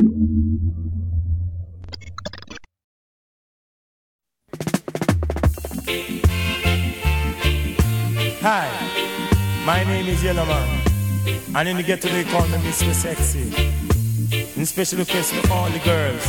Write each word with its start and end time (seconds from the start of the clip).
Hi, 0.00 0.06
my 9.66 9.84
name 9.84 10.06
is 10.06 10.24
Yellowman, 10.24 10.80
and 11.54 11.68
in 11.68 11.76
the 11.76 11.82
ghetto 11.82 12.08
they 12.08 12.24
call 12.24 12.46
me 12.48 12.56
Mr. 12.64 12.94
Sexy. 12.94 13.52
And 14.56 14.66
special 14.66 15.00
request 15.00 15.34
for 15.34 15.52
all 15.52 15.68
the 15.68 15.80
girls 15.80 16.26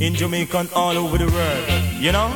in 0.00 0.14
Jamaica 0.14 0.58
and 0.58 0.72
all 0.72 0.96
over 0.96 1.18
the 1.18 1.26
world. 1.26 1.64
You 1.98 2.12
know, 2.12 2.30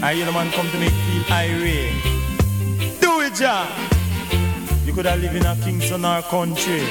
I 0.00 0.12
Yellowman 0.16 0.52
come 0.52 0.70
to 0.70 0.78
make 0.78 0.92
feel 0.92 1.24
irate. 1.32 3.00
Do 3.00 3.20
it, 3.22 3.34
Jah. 3.34 3.66
You 4.86 4.92
could 4.92 5.06
have 5.06 5.20
lived 5.20 5.34
in 5.34 5.44
a 5.44 5.56
Kingston 5.56 6.04
or 6.04 6.22
country. 6.22 6.86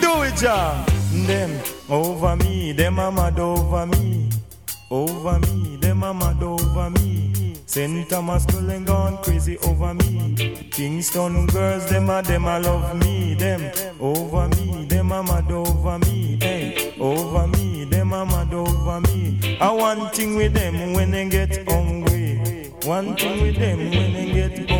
Do 0.00 0.22
it, 0.22 0.34
Jah. 0.34 0.97
Them 1.10 1.58
over 1.88 2.36
me, 2.36 2.72
them 2.72 2.98
a 2.98 3.10
mad 3.10 3.38
over 3.38 3.86
me, 3.86 4.28
over 4.90 5.38
me, 5.38 5.76
them 5.76 6.02
a 6.02 6.12
mad 6.12 6.42
over 6.42 6.90
me. 6.90 7.54
St. 7.64 8.08
Thomas 8.10 8.44
girl 8.44 8.80
gone 8.80 9.16
crazy 9.22 9.56
over 9.58 9.94
me. 9.94 10.68
Kingston 10.70 11.46
girls, 11.46 11.88
them 11.88 12.10
a 12.10 12.22
them 12.22 12.44
a 12.44 12.60
love 12.60 12.94
me. 13.00 13.34
Them 13.34 13.70
over 14.00 14.48
me, 14.48 14.84
them 14.86 15.12
a 15.12 15.22
mad 15.22 15.50
over 15.50 15.98
me. 16.00 16.38
Hey, 16.42 16.94
over 17.00 17.46
me, 17.48 17.84
them 17.86 18.12
a 18.12 18.26
mad 18.26 18.52
over 18.52 19.00
me. 19.00 19.58
I 19.60 19.72
one 19.72 20.10
thing 20.10 20.36
with 20.36 20.52
them 20.52 20.92
when 20.92 21.10
they 21.10 21.28
get 21.28 21.66
hungry. 21.68 22.70
One 22.84 23.16
thing 23.16 23.42
with 23.42 23.56
them 23.56 23.78
when 23.78 24.12
they 24.12 24.32
get 24.32 24.70
hungry. 24.70 24.77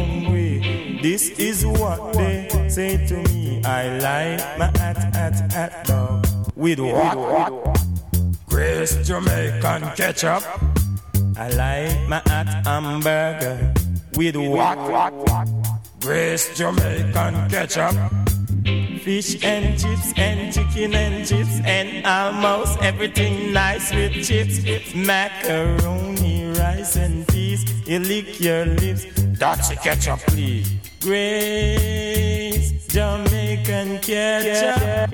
This 1.01 1.31
is 1.39 1.65
what 1.65 2.13
they 2.15 2.49
say 2.69 3.07
to 3.07 3.17
me. 3.31 3.63
I 3.65 3.99
like 3.99 4.59
my 4.59 4.67
at 4.81 4.99
at 5.15 5.55
at 5.55 5.87
dog 5.87 6.27
with 6.57 6.81
what? 6.81 7.79
Grace 8.49 9.07
Jamaican 9.07 9.95
ketchup. 9.95 10.43
I 11.37 11.51
like 11.51 12.09
my 12.09 12.21
hot 12.27 12.49
hamburger 12.67 13.73
with 14.17 14.35
what? 14.37 14.77
Grace 16.01 16.59
Jamaican 16.59 17.49
ketchup. 17.49 17.95
Fish 19.05 19.43
and 19.45 19.79
chips 19.79 20.13
and 20.17 20.53
chicken 20.53 20.95
and 20.95 21.25
chips 21.25 21.61
and 21.65 22.05
almost 22.05 22.77
everything 22.83 23.53
nice 23.53 23.95
with 23.95 24.15
chips. 24.27 24.65
It's 24.65 24.97
macaroni, 24.97 26.51
rice 26.59 26.97
and 26.97 27.27
peas. 27.29 27.63
You 27.87 28.01
lick 28.01 28.41
your 28.41 28.67
lips. 28.67 29.07
That's 29.39 29.71
a 29.71 29.77
ketchup, 29.77 30.19
please. 30.27 30.88
Grace 31.01 32.87
Jamaican 32.89 33.99
ketchup. 34.01 35.11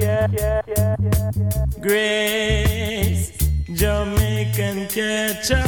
Grace 1.80 3.32
Jamaican 3.70 4.88
ketchup. 4.88 5.64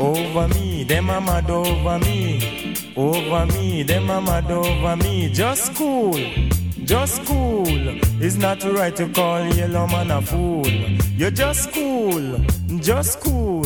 Over 0.00 0.48
me, 0.48 0.84
them 0.84 1.10
a 1.10 1.20
mad 1.20 1.48
over 1.48 1.98
me. 2.00 2.74
Over 2.96 3.46
me, 3.46 3.84
them 3.84 4.10
a 4.10 4.20
mad 4.20 4.50
over 4.50 4.96
me. 4.96 5.32
Just 5.32 5.74
cool, 5.76 6.18
just 6.84 7.24
cool. 7.24 7.66
It's 8.20 8.34
not 8.34 8.64
right 8.64 8.96
to 8.96 9.08
call 9.10 9.46
Yellowman 9.46 10.10
a 10.10 10.20
fool. 10.20 10.66
You're 11.16 11.30
just 11.30 11.72
cool, 11.72 12.38
just 12.80 13.20
cool. 13.20 13.64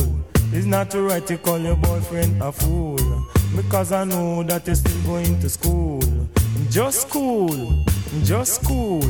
It's 0.53 0.67
not 0.67 0.93
right 0.93 1.25
to 1.25 1.37
call 1.37 1.59
your 1.59 1.75
boyfriend 1.75 2.41
a 2.41 2.51
fool. 2.51 2.94
Because 3.75 3.91
I 3.91 4.05
know 4.05 4.41
that 4.43 4.65
you're 4.67 4.75
still 4.77 5.01
going 5.01 5.37
to 5.41 5.49
school. 5.49 5.99
Just 6.69 7.09
cool, 7.09 7.83
just 8.23 8.63
cool. 8.63 9.01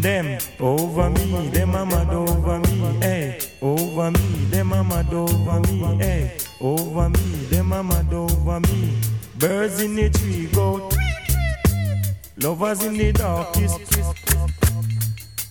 Them 0.00 0.40
over 0.58 1.08
me, 1.08 1.48
them 1.50 1.76
a 1.76 1.86
mad 1.86 2.12
over 2.12 2.58
me, 2.58 2.98
hey. 2.98 3.38
Over 3.62 4.10
me, 4.10 4.44
them 4.50 4.72
a 4.72 4.82
mad 4.82 5.14
over 5.14 5.60
me, 5.60 5.98
hey. 5.98 6.36
Over 6.60 7.10
me, 7.10 7.46
them 7.48 7.72
a 7.72 7.84
mad 7.84 8.12
over 8.12 8.58
me. 8.58 8.98
Birds 9.38 9.80
in 9.80 9.94
the 9.94 10.10
tree 10.10 10.48
go 10.48 10.90
Lovers 12.38 12.82
in 12.82 12.94
the 12.94 13.12
darkest 13.12 13.78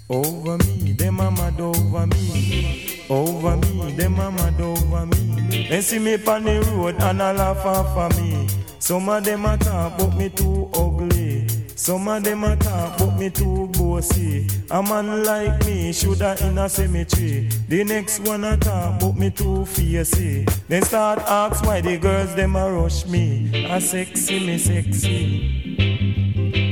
Over 0.09 0.58
me, 0.58 0.92
them 0.92 1.22
a 1.22 1.31
mad 1.31 1.58
over 1.58 2.06
me. 2.06 2.91
Over 3.12 3.58
me, 3.58 3.92
them 3.98 4.20
a 4.22 4.32
mad 4.32 4.62
over 4.62 5.06
me. 5.06 5.68
They 5.68 5.82
see 5.82 6.00
me 6.00 6.14
on 6.14 6.46
the 6.46 6.62
road 6.72 6.96
and 7.02 7.22
a 7.22 7.34
laugh 7.34 7.66
off 7.66 7.98
of 7.98 8.18
me. 8.18 8.48
Some 8.80 9.10
of 9.10 9.26
them 9.26 9.46
a 9.46 9.58
talk 9.58 9.98
but 9.98 10.16
me 10.16 10.30
too 10.30 10.70
ugly. 10.74 11.46
Some 11.76 12.08
of 12.08 12.24
them 12.24 12.46
a 12.46 12.56
talk 12.56 12.98
but 12.98 13.18
me 13.18 13.30
too 13.30 13.68
bossy. 13.74 14.48
A 14.70 14.82
man 14.82 15.26
like 15.26 15.66
me 15.66 15.92
shoulda 15.92 16.38
in 16.40 16.58
a 16.58 16.70
cemetery. 16.70 17.50
The 17.68 17.84
next 17.84 18.22
one 18.22 18.46
a 18.46 18.56
talk 18.56 19.02
but 19.02 19.18
me 19.18 19.30
too 19.30 19.66
fiercey. 19.68 20.46
Then 20.70 20.84
start 20.84 21.20
ask 21.20 21.66
why 21.66 21.82
the 21.82 21.98
girls 21.98 22.34
them 22.36 22.56
a 22.56 22.72
rush 22.72 23.06
me. 23.08 23.66
A 23.70 23.82
sexy 23.82 24.40
me 24.40 24.58
sexy. 24.58 25.52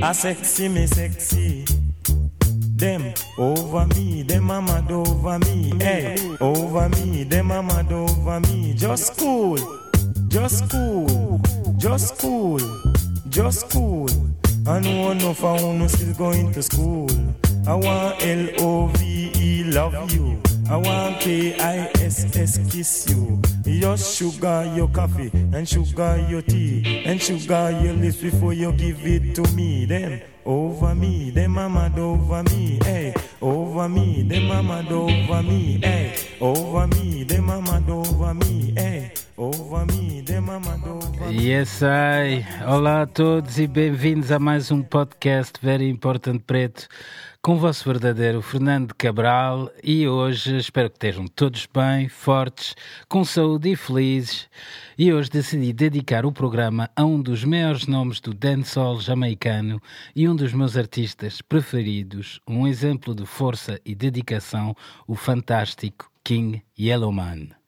A 0.02 0.14
sexy 0.14 0.70
me 0.70 0.88
sexy. 0.88 1.79
Them 2.80 3.14
over 3.38 3.86
me, 3.88 4.22
them 4.22 4.50
a 4.50 4.62
mad 4.62 4.90
over 4.90 5.38
me. 5.40 5.74
Hey, 5.82 6.16
over 6.40 6.88
me, 6.88 7.26
them 7.26 7.52
a 7.52 7.62
mad 7.62 7.92
over 7.92 8.40
me. 8.40 8.74
Just 8.74 9.18
cool, 9.18 9.58
just 10.30 10.70
cool, 10.72 11.42
just 11.76 12.18
cool, 12.20 12.62
just 13.28 13.70
cool. 13.70 14.08
I 14.66 14.80
know 14.80 15.12
enough 15.12 15.44
I 15.44 15.62
wanna 15.62 15.90
still 15.90 16.14
going 16.14 16.54
to 16.54 16.64
school. 16.64 17.10
I 17.68 17.76
want 17.76 18.26
L 18.26 18.48
O 18.60 18.88
V 18.88 19.32
E 19.36 19.64
love 19.66 20.10
you. 20.14 20.42
I 20.70 20.78
want 20.78 21.20
K 21.20 21.60
I 21.60 21.92
S 22.00 22.34
S 22.34 22.60
kiss 22.72 23.10
you. 23.10 23.39
Your 23.70 23.98
sugar, 23.98 24.72
your 24.76 24.88
coffee, 24.90 25.30
and 25.54 25.68
sugar, 25.70 26.26
your 26.28 26.42
tea, 26.42 27.04
and 27.06 27.22
sugar, 27.22 27.70
your 27.84 27.94
lips 27.94 28.18
before 28.18 28.52
you 28.52 28.72
give 28.74 29.06
it 29.06 29.36
to 29.36 29.44
me. 29.54 29.86
Them 29.86 30.22
over 30.44 30.96
me, 30.96 31.30
them 31.30 31.58
a 31.58 31.70
mad 31.70 31.98
over 32.00 32.44
me, 32.44 32.80
hey. 32.84 33.14
Over 33.40 33.88
me, 33.88 34.24
them 34.24 34.50
a 34.50 34.64
mad 34.64 34.92
over 34.92 35.44
me, 35.44 35.80
hey. 35.84 36.20
Over 36.42 36.88
me, 36.88 37.24
them 37.24 37.50
a 37.50 37.62
mad 37.62 37.90
over 37.90 38.34
me, 38.34 38.74
hey. 38.76 39.12
Yes, 41.30 41.84
I. 41.84 42.44
Olá 42.68 43.04
a 43.04 43.08
todos 43.08 43.60
e 43.60 43.68
bem-vindos 43.68 44.32
a 44.32 44.40
mais 44.40 44.72
um 44.72 44.82
podcast 44.82 45.54
Very 45.62 45.88
Important 45.88 46.40
Preto 46.40 46.88
com 47.42 47.54
o 47.56 47.58
vosso 47.58 47.86
verdadeiro 47.86 48.42
Fernando 48.42 48.94
Cabral 48.94 49.72
e 49.82 50.08
hoje 50.08 50.58
espero 50.58 50.90
que 50.90 50.98
estejam 50.98 51.26
todos 51.26 51.68
bem, 51.74 52.10
fortes, 52.10 52.76
com 53.08 53.24
saúde 53.24 53.72
e 53.72 53.76
felizes. 53.76 54.50
E 54.98 55.14
hoje 55.14 55.30
decidi 55.30 55.72
dedicar 55.72 56.26
o 56.26 56.32
programa 56.32 56.90
a 56.96 57.06
um 57.06 57.22
dos 57.22 57.46
maiores 57.46 57.88
nomes 57.88 58.20
do 58.20 58.34
dancehall 58.34 59.00
jamaicano 59.00 59.82
e 60.16 60.28
um 60.28 60.36
dos 60.36 60.54
meus 60.54 60.76
artistas 60.76 61.42
preferidos, 61.42 62.42
um 62.48 62.68
exemplo 62.68 63.16
de 63.16 63.26
força 63.26 63.80
e 63.86 63.96
dedicação, 63.96 64.76
o 65.08 65.16
fantástico 65.16 66.12
King 66.24 66.62
Yellowman. 66.78 67.59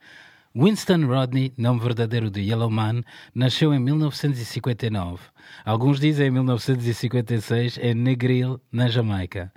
Winston 0.53 1.05
Rodney, 1.05 1.53
nome 1.57 1.79
verdadeiro 1.79 2.29
de 2.29 2.41
Yellowman, 2.41 3.03
nasceu 3.33 3.73
em 3.73 3.79
1959. 3.79 5.21
Alguns 5.63 5.97
dizem 5.97 6.27
em 6.27 6.31
1956 6.31 7.77
em 7.77 7.93
Negril, 7.93 8.59
na 8.69 8.89
Jamaica. 8.89 9.53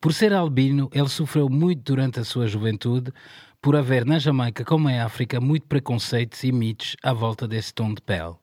Por 0.00 0.12
ser 0.12 0.32
albino, 0.32 0.90
ele 0.92 1.08
sofreu 1.08 1.48
muito 1.48 1.84
durante 1.84 2.18
a 2.18 2.24
sua 2.24 2.48
juventude, 2.48 3.12
por 3.60 3.76
haver 3.76 4.04
na 4.04 4.18
Jamaica, 4.18 4.64
como 4.64 4.90
em 4.90 4.98
África, 4.98 5.40
muito 5.40 5.68
preconceitos 5.68 6.42
e 6.42 6.50
mitos 6.50 6.96
à 7.04 7.12
volta 7.12 7.46
desse 7.46 7.72
tom 7.72 7.94
de 7.94 8.02
pele. 8.02 8.34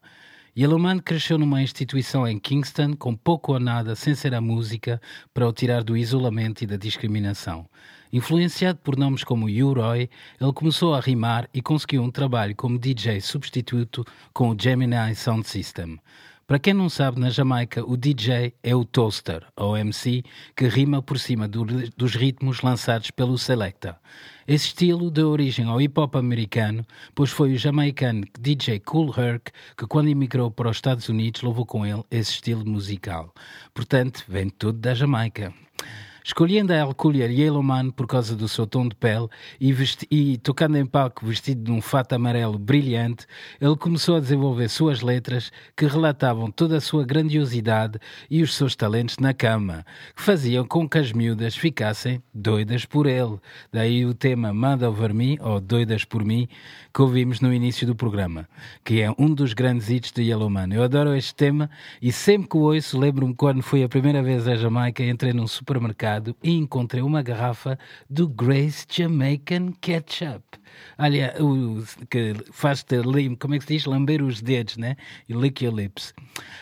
Yellowman 0.58 1.00
cresceu 1.00 1.38
numa 1.38 1.62
instituição 1.62 2.26
em 2.26 2.40
Kingston 2.40 2.96
com 2.96 3.14
pouco 3.14 3.52
ou 3.52 3.60
nada 3.60 3.94
sem 3.94 4.16
ser 4.16 4.34
a 4.34 4.40
música 4.40 5.02
para 5.34 5.48
o 5.48 5.52
tirar 5.52 5.84
do 5.84 5.98
isolamento 5.98 6.64
e 6.64 6.68
da 6.68 6.78
discriminação. 6.78 7.66
Influenciado 8.12 8.80
por 8.80 8.98
nomes 8.98 9.24
como 9.24 9.46
U-Roy, 9.46 10.10
ele 10.42 10.54
começou 10.54 10.96
a 10.96 11.00
rimar 11.00 11.48
e 11.54 11.62
conseguiu 11.62 12.02
um 12.02 12.10
trabalho 12.10 12.56
como 12.56 12.80
DJ 12.80 13.22
substituto 13.22 14.04
com 14.34 14.50
o 14.50 14.58
Gemini 14.60 15.14
Sound 15.16 15.48
System. 15.48 16.00
Para 16.50 16.58
quem 16.58 16.74
não 16.74 16.90
sabe, 16.90 17.20
na 17.20 17.30
Jamaica 17.30 17.88
o 17.88 17.96
DJ 17.96 18.56
é 18.64 18.76
o 18.76 18.84
toaster, 18.84 19.46
ou 19.56 19.78
MC, 19.78 20.24
que 20.56 20.68
rima 20.68 21.00
por 21.00 21.20
cima 21.20 21.48
do, 21.48 21.64
dos 21.96 22.16
ritmos 22.16 22.64
lançados 22.64 23.12
pelo 23.12 23.38
Selecta. 23.38 23.96
Esse 24.48 24.66
estilo 24.66 25.12
deu 25.12 25.30
origem 25.30 25.66
ao 25.66 25.80
hip 25.80 26.00
hop 26.00 26.16
americano, 26.16 26.84
pois 27.14 27.30
foi 27.30 27.54
o 27.54 27.58
jamaicano 27.60 28.26
DJ 28.40 28.80
Cool 28.80 29.14
Herc 29.16 29.52
que, 29.78 29.86
quando 29.86 30.08
emigrou 30.08 30.50
para 30.50 30.72
os 30.72 30.78
Estados 30.78 31.08
Unidos, 31.08 31.44
levou 31.44 31.68
com 31.68 31.86
ele 31.86 32.04
esse 32.10 32.32
estilo 32.32 32.66
musical. 32.66 33.32
Portanto, 33.72 34.26
vem 34.28 34.50
tudo 34.50 34.80
da 34.80 34.96
Jamaica. 34.96 35.54
Escolhendo 36.24 36.74
a 36.74 36.82
alcunha 36.82 37.26
Yellowman 37.26 37.92
por 37.92 38.06
causa 38.06 38.36
do 38.36 38.48
seu 38.48 38.68
tom 38.68 38.88
de 38.88 38.96
pele 38.96 39.28
e, 39.60 39.74
e, 40.12 40.38
tocando 40.38 40.78
em 40.78 40.86
palco 40.86 41.26
vestido 41.26 41.64
de 41.64 41.72
um 41.72 41.82
fato 41.82 42.14
amarelo 42.14 42.60
brilhante, 42.60 43.26
ele 43.60 43.76
começou 43.76 44.18
a 44.18 44.20
desenvolver 44.20 44.70
suas 44.70 45.02
letras 45.02 45.52
que 45.76 45.86
relatavam 45.86 46.52
toda 46.52 46.78
a 46.78 46.82
sua 46.82 47.06
grandiosidade 47.06 48.00
e 48.30 48.44
os 48.44 48.56
seus 48.56 48.76
talentos 48.76 49.18
na 49.18 49.34
cama, 49.34 49.86
que 50.16 50.22
faziam 50.22 50.66
com 50.66 50.88
que 50.88 50.98
as 50.98 51.12
miúdas 51.12 51.56
ficassem 51.56 52.22
doidas 52.34 52.86
por 52.86 53.06
ele. 53.06 53.40
Daí 53.72 54.06
o 54.06 54.14
tema 54.14 54.54
Mad 54.54 54.84
Over 54.84 55.14
Me, 55.14 55.38
ou 55.42 55.60
Doidas 55.60 56.04
por 56.04 56.24
Mim, 56.24 56.48
que 56.94 57.02
ouvimos 57.02 57.40
no 57.40 57.54
início 57.54 57.88
do 57.88 57.96
programa, 57.96 58.48
que 58.84 59.02
é 59.02 59.14
um 59.18 59.34
dos 59.34 59.54
grandes 59.54 59.90
hits 59.90 60.12
de 60.12 60.24
Yellowman. 60.24 60.74
Eu 60.74 60.84
adoro 60.84 61.16
este 61.16 61.34
tema 61.34 61.70
e 62.02 62.12
sempre 62.12 62.50
que 62.50 62.58
o 62.58 62.62
ouço 62.62 63.00
lembro-me 63.00 63.34
quando 63.34 63.62
fui 63.62 63.84
a 63.84 63.90
primeira 63.90 64.22
vez 64.22 64.48
a 64.48 64.56
Jamaica, 64.56 65.04
entrei 65.04 65.34
num 65.34 65.48
supermercado 65.48 66.19
e 66.44 66.52
encontrei 66.52 67.02
uma 67.02 67.22
garrafa 67.22 67.78
do 68.10 68.28
Grace 68.28 68.86
Jamaican 68.90 69.72
Ketchup. 69.82 70.44
Olha, 70.98 71.36
o, 71.40 71.84
que 72.10 72.34
faz-te, 72.52 72.96
como 73.40 73.56
é 73.56 73.60
que 73.60 73.66
se 73.66 73.74
diz? 73.74 73.86
Lamber 73.86 74.22
os 74.22 74.42
dedos, 74.42 74.78
né? 74.78 74.96
E 75.28 75.34
lick 75.34 75.64
your 75.64 75.74
lips. 75.74 76.14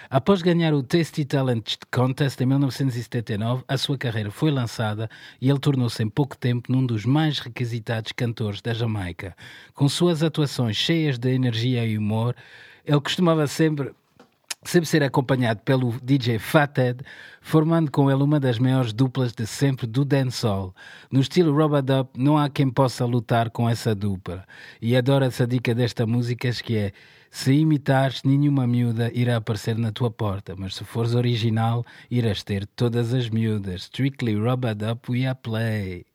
Após 0.09 0.41
ganhar 0.41 0.73
o 0.73 0.83
Tasty 0.83 1.25
Talent 1.25 1.75
Contest 1.91 2.39
em 2.41 2.45
1979, 2.45 3.63
a 3.67 3.77
sua 3.77 3.97
carreira 3.97 4.31
foi 4.31 4.51
lançada 4.51 5.09
e 5.41 5.49
ele 5.49 5.59
tornou-se 5.59 6.01
em 6.01 6.09
pouco 6.09 6.37
tempo 6.37 6.71
num 6.71 6.85
dos 6.85 7.05
mais 7.05 7.39
requisitados 7.39 8.11
cantores 8.11 8.61
da 8.61 8.73
Jamaica. 8.73 9.35
Com 9.73 9.89
suas 9.89 10.23
atuações 10.23 10.77
cheias 10.77 11.17
de 11.17 11.33
energia 11.33 11.85
e 11.85 11.97
humor, 11.97 12.35
ele 12.85 13.01
costumava 13.01 13.45
sempre 13.47 13.91
sempre 14.67 14.89
ser 14.89 15.01
acompanhado 15.01 15.61
pelo 15.61 15.93
DJ 16.01 16.39
Fathead, 16.39 17.01
formando 17.41 17.89
com 17.89 18.11
ele 18.11 18.21
uma 18.21 18.39
das 18.39 18.59
maiores 18.59 18.91
duplas 18.91 19.31
de 19.31 19.47
sempre 19.47 19.87
do 19.87 20.03
dancehall. 20.03 20.75
No 21.11 21.21
estilo 21.21 21.55
Robadub, 21.55 22.09
não 22.17 22.37
há 22.37 22.49
quem 22.49 22.69
possa 22.69 23.05
lutar 23.05 23.49
com 23.49 23.69
essa 23.69 23.95
dupla. 23.95 24.45
E 24.81 24.95
adoro 24.95 25.25
essa 25.25 25.47
dica 25.47 25.73
desta 25.73 26.05
música 26.05 26.51
que 26.51 26.77
é 26.77 26.91
se 27.29 27.53
imitares, 27.53 28.23
nenhuma 28.23 28.65
miúda 28.65 29.11
irá 29.13 29.37
aparecer 29.37 29.77
na 29.77 29.91
tua 29.91 30.09
porta, 30.09 30.55
mas 30.57 30.75
se 30.75 30.83
fores 30.83 31.13
original, 31.13 31.85
irás 32.09 32.43
ter 32.43 32.65
todas 32.65 33.13
as 33.13 33.29
miúdas. 33.29 33.83
Strictly 33.83 34.35
Robadub, 34.35 34.99
we 35.09 35.25
are 35.25 35.35
play. 35.35 36.05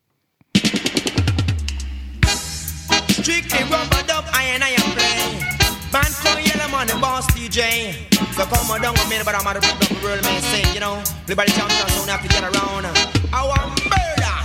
Strictly 3.08 3.62
Robadub, 3.64 4.24
I 4.32 4.56
and 4.56 4.64
I 4.64 4.74
am 4.74 4.94
play. 4.94 5.61
Band 5.92 6.14
come 6.24 6.40
yellow 6.40 6.68
man, 6.72 6.86
the 6.86 6.96
boss 7.00 7.26
DJ. 7.32 7.92
So 8.34 8.44
come 8.46 8.70
on 8.70 8.80
down 8.80 8.94
with 8.94 9.08
me, 9.10 9.18
but 9.24 9.34
I'm 9.34 9.46
out 9.46 9.56
of 9.56 9.62
the 9.62 10.00
world, 10.02 10.22
man. 10.24 10.40
Say, 10.42 10.64
you 10.72 10.80
know, 10.80 11.02
everybody 11.24 11.52
champion, 11.52 11.88
so 11.88 12.02
we 12.04 12.10
have 12.10 12.22
to 12.22 12.28
get 12.28 12.42
around. 12.42 12.86
I 13.32 13.44
want 13.46 13.84
murder. 13.84 14.36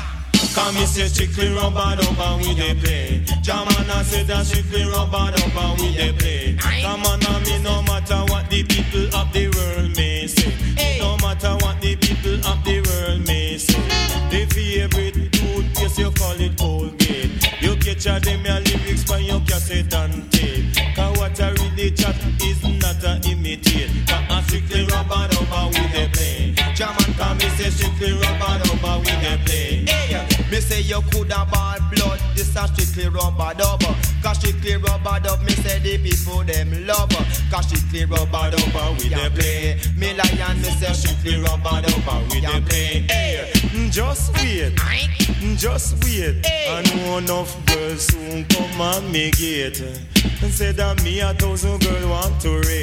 Come 0.53 0.73
me 0.75 0.85
say 0.85 1.07
strictly 1.07 1.53
rubber 1.53 1.95
dub 2.01 2.17
and 2.19 2.41
we 2.41 2.55
dey 2.55 2.73
play. 2.75 3.21
Jamana 3.45 4.03
say 4.03 4.23
that 4.23 4.45
strictly 4.45 4.83
rubber 4.85 5.31
dub 5.31 5.55
and 5.55 5.79
we 5.79 5.95
dey 5.95 6.11
play. 6.13 6.57
Come 6.81 7.03
on, 7.05 7.19
with 7.19 7.47
me 7.47 7.63
no 7.63 7.81
matter 7.83 8.19
what 8.33 8.49
the 8.49 8.63
people 8.63 9.05
of 9.15 9.31
the 9.33 9.47
world 9.55 9.95
may 9.95 10.25
say. 10.27 10.99
No 10.99 11.15
matter 11.17 11.53
what 11.63 11.79
the 11.79 11.95
people 11.95 12.35
of 12.49 12.57
the 12.65 12.81
world 12.89 13.27
may 13.27 13.57
say. 13.57 13.79
The 14.31 14.45
favorite 14.51 15.31
toothpaste 15.31 15.99
you 15.99 16.11
call 16.11 16.41
it 16.41 16.57
Colgate. 16.57 16.96
A 18.05 18.19
them 18.19 18.45
your 18.45 18.59
lyrics 18.61 19.03
by 19.05 19.17
your 19.17 19.39
cassette 19.41 19.91
and 19.93 20.31
tape. 20.31 20.65
Cause 20.95 21.17
what 21.17 21.41
I 21.41 21.49
really 21.51 21.89
chat 21.91 22.15
is 22.43 22.61
not 22.63 23.03
a 23.03 23.19
imitate. 23.27 23.89
Cause 24.07 24.23
I 24.29 24.41
strictly 24.45 24.85
rubber 24.85 25.27
dubber 25.33 25.67
we 25.73 25.87
dey 25.91 26.07
play. 26.13 26.53
German 26.75 27.13
me 27.37 27.49
say 27.57 27.69
strictly 27.71 28.13
rubber 28.13 28.63
dubber 28.63 28.99
we 28.99 29.11
dey 29.23 29.37
play. 29.43 29.46
Hey, 30.47 30.55
me 30.55 30.61
say 30.61 30.81
you 30.81 31.01
coulda 31.11 31.47
bought 31.51 31.79
blood, 31.93 32.19
this 32.35 32.55
a 32.55 32.67
strictly 32.67 33.09
rubber 33.09 33.53
dubber. 33.57 33.95
Cause 34.23 34.37
strictly 34.37 34.75
rubber 34.77 35.19
dub, 35.21 35.41
me 35.43 35.51
say 35.51 35.79
the 35.79 35.97
people 35.97 36.43
them 36.43 36.85
love. 36.87 37.09
Cause 37.51 37.67
strictly 37.67 38.05
rubber 38.05 38.51
dubber 38.51 38.97
we 39.03 39.09
dey 39.09 39.29
play. 39.29 39.79
Me 39.97 40.13
lion, 40.13 40.57
me 40.61 40.69
say 40.69 40.93
strictly 40.93 41.41
rubber 41.41 41.81
dubber 41.81 42.33
we 42.33 42.41
dey 42.41 42.61
play. 42.61 43.05
Hey, 43.09 43.51
mm, 43.53 43.91
just 43.91 44.33
wait, 44.37 44.73
mm, 44.75 45.57
just 45.57 46.03
wait. 46.03 46.45
I 46.45 46.81
know 46.95 47.17
enough 47.17 47.53
girls 47.67 48.07
soon 48.07 48.45
come 48.45 48.81
and 48.81 49.11
me 49.11 49.31
gate. 49.31 49.81
And 50.41 50.51
say 50.53 50.71
that 50.71 51.03
me 51.03 51.19
a 51.19 51.33
thousand 51.33 51.81
girl 51.81 52.09
want 52.09 52.39
to 52.41 52.59
rape. 52.59 52.76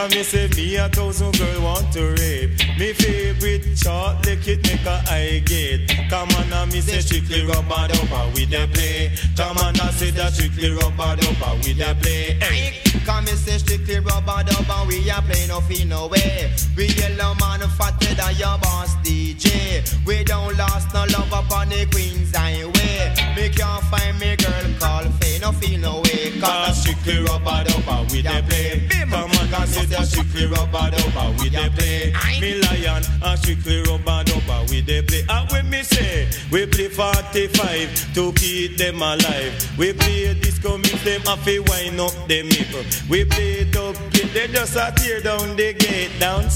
Cause 0.00 0.14
me 0.14 0.22
say 0.22 0.48
me 0.56 0.76
a 0.76 0.88
thousand 0.88 1.36
girl 1.36 1.62
want 1.62 1.92
to 1.92 2.00
rape. 2.16 2.52
Me 2.78 2.94
favorite 2.94 3.76
short 3.76 4.24
lick 4.24 4.48
it 4.48 4.64
make 4.64 4.86
a 4.86 4.96
eye 5.12 5.42
gate. 5.44 5.94
Come 6.08 6.30
on 6.40 6.50
and 6.50 6.72
me 6.72 6.80
say 6.80 7.00
strictly 7.00 7.44
rubber 7.44 7.86
dubber 7.92 8.34
we 8.34 8.46
dey 8.46 8.66
play. 8.72 9.12
Come 9.36 9.58
on 9.58 9.78
and 9.78 9.94
say 9.94 10.10
that 10.12 10.32
strictly 10.32 10.70
rubber 10.70 11.20
dubber 11.20 11.52
we 11.66 11.74
dey 11.74 11.92
play. 12.00 12.38
Hey. 12.40 12.72
Come 13.04 13.26
me 13.26 13.32
say 13.32 13.58
strictly 13.58 14.00
rubber 14.00 14.42
dubber 14.48 14.86
we 14.88 15.06
a 15.10 15.20
play 15.20 15.46
no 15.48 15.60
feel 15.60 15.86
no 15.86 16.06
way. 16.06 16.50
We 16.78 16.86
yellow 16.96 17.34
man 17.38 17.60
fatter 17.76 18.14
than 18.14 18.34
your 18.36 18.56
boss 18.56 18.96
DJ. 19.04 19.84
We 20.06 20.24
don't 20.24 20.56
lost 20.56 20.94
no 20.94 21.04
love 21.12 21.30
upon 21.30 21.68
the 21.68 21.84
Queen's 21.92 22.34
Highway. 22.34 23.12
Me 23.36 23.50
can't 23.50 23.84
find 23.92 24.18
me 24.18 24.34
girl 24.36 24.64
call 24.80 25.04
Faye 25.20 25.38
no 25.40 25.52
feel 25.52 25.78
no 25.78 26.00
way. 26.00 26.40
Cause 26.40 26.80
strictly 26.80 27.18
rubber 27.18 27.64
dubber 27.68 28.10
we 28.10 28.22
dey 28.22 28.40
play. 28.48 28.88
Come 29.10 29.32
on, 29.32 29.48
cause 29.50 29.74
it's 29.90 30.00
a 30.00 30.04
strictly 30.06 30.46
rubber 30.46 30.90
dubber 30.94 31.40
we 31.40 31.50
dey 31.50 31.68
play. 31.70 32.12
Me 32.40 32.60
lion 32.60 33.02
a 33.22 33.36
strictly 33.36 33.82
rubber 33.82 34.22
dubber 34.24 34.70
we 34.70 34.80
dey 34.82 35.02
play. 35.02 35.24
And 35.28 35.50
when 35.50 35.68
me 35.70 35.82
say 35.82 36.28
we 36.50 36.66
play 36.66 36.88
45 36.88 38.14
to 38.14 38.32
keep 38.34 38.76
them 38.76 38.96
alive. 39.02 39.52
We 39.78 39.92
play 39.92 40.34
disco 40.34 40.78
mix 40.78 41.02
them 41.04 41.20
have 41.22 41.44
to 41.44 41.60
wind 41.60 42.00
up 42.00 42.12
them 42.28 42.48
nipple. 42.48 42.84
We 43.08 43.24
play 43.24 43.64
dub 43.64 43.96
they 44.12 44.46
just 44.48 44.76
a 44.76 44.92
tear 44.96 45.20
down 45.20 45.56
the 45.56 45.72
gate 45.74 46.10
down 46.20 46.48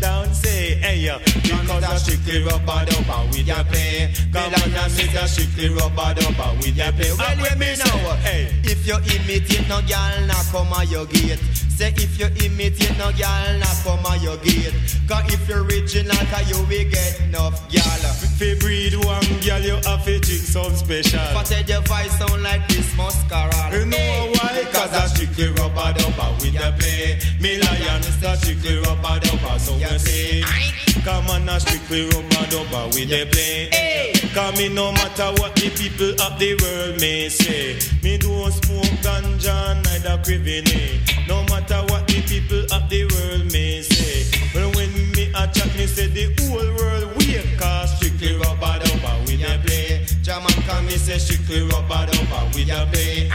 Down 0.00 0.32
say, 0.34 0.74
hey 0.76 0.98
yo, 0.98 1.18
because 1.18 1.82
a 1.84 1.98
strictly 1.98 2.42
rubber 2.44 2.84
dubber 2.84 3.32
we 3.32 3.42
dey 3.42 3.62
play. 3.68 4.12
Come 4.32 4.52
on 4.54 4.72
and 4.74 4.92
say 4.92 5.08
a 5.16 5.26
strictly 5.26 5.68
rubber 5.70 6.12
dubber 6.20 6.62
we 6.62 6.70
dey 6.72 6.92
play. 6.92 7.12
Well, 7.16 7.36
let 7.38 7.58
me 7.58 7.74
know, 7.76 8.12
hey. 8.22 8.48
If 8.64 8.86
you 8.86 8.94
imitate 8.96 9.68
no 9.68 9.80
girl, 9.82 10.26
now 10.26 10.42
come 10.52 10.72
on 10.72 10.88
your 10.88 11.06
gate. 11.06 11.38
Say 11.76 11.92
if 11.96 12.18
you 12.18 12.26
imitate 12.44 12.96
no 12.98 13.10
girl, 13.12 13.58
now 13.58 13.74
come 13.84 14.04
on 14.06 14.20
your 14.22 14.36
gate. 14.38 14.72
Cause 15.08 15.32
if 15.32 15.48
you're 15.48 15.62
original, 15.64 16.16
cause 16.32 16.48
you 16.50 16.56
will 16.58 16.90
get 16.90 17.20
enough 17.20 17.60
girl. 17.72 18.12
Fi 18.36 18.54
breed 18.60 18.94
one 19.04 19.24
girl, 19.40 19.60
you 19.60 19.76
have 19.84 20.04
to 20.04 20.18
drink 20.20 20.42
some 20.44 20.74
special. 20.76 21.20
But 21.32 21.48
your 21.68 21.80
voice 21.82 22.12
sound 22.18 22.42
like 22.42 22.66
Christmas 22.68 23.16
carol. 23.28 23.72
You 23.72 23.86
know 23.86 24.32
why? 24.36 24.64
Cause 24.72 24.92
a 24.92 25.08
strictly 25.08 25.48
rubber 25.52 25.92
dubber 25.98 26.32
with 26.40 26.52
the 26.54 26.72
play. 26.78 27.18
Me 27.40 27.58
lion 27.60 28.00
is 28.00 28.22
a 28.24 28.36
strictly 28.36 28.76
rubber 28.78 29.20
dubber, 29.20 29.58
so 29.60 29.76
say. 29.98 30.42
Come 31.04 31.30
on, 31.30 31.48
a 31.48 31.60
strictly 31.60 32.06
rubber 32.08 32.46
dubber 32.50 32.86
with 32.94 33.08
the 33.08 33.26
play. 33.30 34.12
Come 34.34 34.54
me 34.56 34.68
no 34.68 34.92
matter 34.92 35.30
what 35.40 35.54
the 35.54 35.70
people 35.70 36.12
of 36.20 36.38
the 36.38 36.54
world 36.60 37.00
may 37.00 37.28
say. 37.28 37.78
Me 38.02 38.18
don't 38.18 38.52
smoke 38.52 38.84
ganja, 39.04 39.80
neither 39.84 40.18
crivini. 40.22 41.00
No 41.28 41.42
matter 41.44 41.80
what 41.88 42.06
the 42.08 42.20
people 42.22 42.64
of 42.74 42.88
the 42.90 43.04
world 43.12 43.52
may 43.52 43.82
say. 43.82 44.26
But 44.52 44.74
when 44.76 44.92
me 45.12 45.30
a 45.34 45.46
chat, 45.48 45.74
me 45.76 45.86
say 45.86 46.08
the 46.08 46.34
whole 46.42 46.58
world 46.76 47.16
wait. 47.16 47.46
Cause 47.58 47.96
strictly 47.96 48.34
rubber 48.36 48.78
dubber 48.82 49.16
with 49.26 49.40
the 49.40 49.58
play. 49.64 50.06
Come 50.66 50.86
me 50.86 50.96
say 50.98 51.18
strictly 51.18 51.62
rubber 51.62 52.10
dubber 52.10 52.44
with 52.54 52.66
the 52.66 52.88
play. 52.92 53.30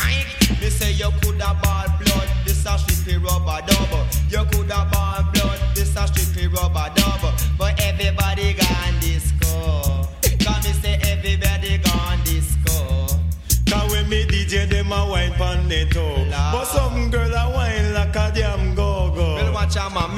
Me 0.61 0.69
say 0.69 0.91
you 0.91 1.09
coulda 1.21 1.57
bought 1.63 1.97
blood, 2.03 2.27
this 2.45 2.65
a 2.65 2.77
strictly 2.77 3.17
rubber 3.17 3.65
dub. 3.65 3.89
You 4.29 4.45
coulda 4.51 4.87
bought 4.91 5.33
blood, 5.33 5.59
a 5.95 6.07
strictly 6.07 6.47
rubber 6.47 6.91
dub. 6.95 7.33
But 7.57 7.79
everybody 7.81 8.53
gone 8.53 8.60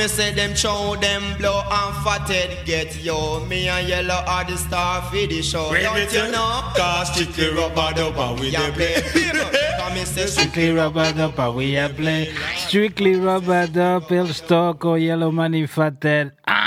Me 0.03 0.09
say 0.09 0.33
them 0.33 0.53
chow, 0.53 0.95
them 0.95 1.23
blow 1.37 1.61
and 1.71 1.95
fatted 2.03 2.65
get 2.65 3.01
yo. 3.01 3.39
Me 3.45 3.69
and 3.69 3.87
yellow 3.87 4.21
are 4.27 4.43
the 4.43 4.57
star 4.57 5.01
for 5.03 5.15
the 5.15 5.41
show. 5.41 5.71
Don't 5.73 6.11
you 6.11 6.29
know? 6.29 6.61
Cause 6.75 7.13
strictly 7.13 7.47
rubber 7.55 7.93
dubber 7.95 8.37
with 8.37 8.51
Yeah, 8.51 8.67
the 8.67 8.73
play. 8.73 9.01
play. 9.01 9.71
Cause 9.79 9.93
me 9.93 10.03
say 10.13 10.25
Strictly 10.25 10.71
Rubber 10.73 11.13
Dub, 11.13 11.55
we 11.55 11.77
are 11.77 11.87
play. 11.87 12.33
Strictly 12.57 13.15
Rubber 13.15 13.65
Dub, 13.67 14.11
stock 14.33 14.83
or 14.83 14.97
Yellow 14.97 15.31
Money 15.31 15.65
Fatter. 15.67 16.33
Ah! 16.47 16.62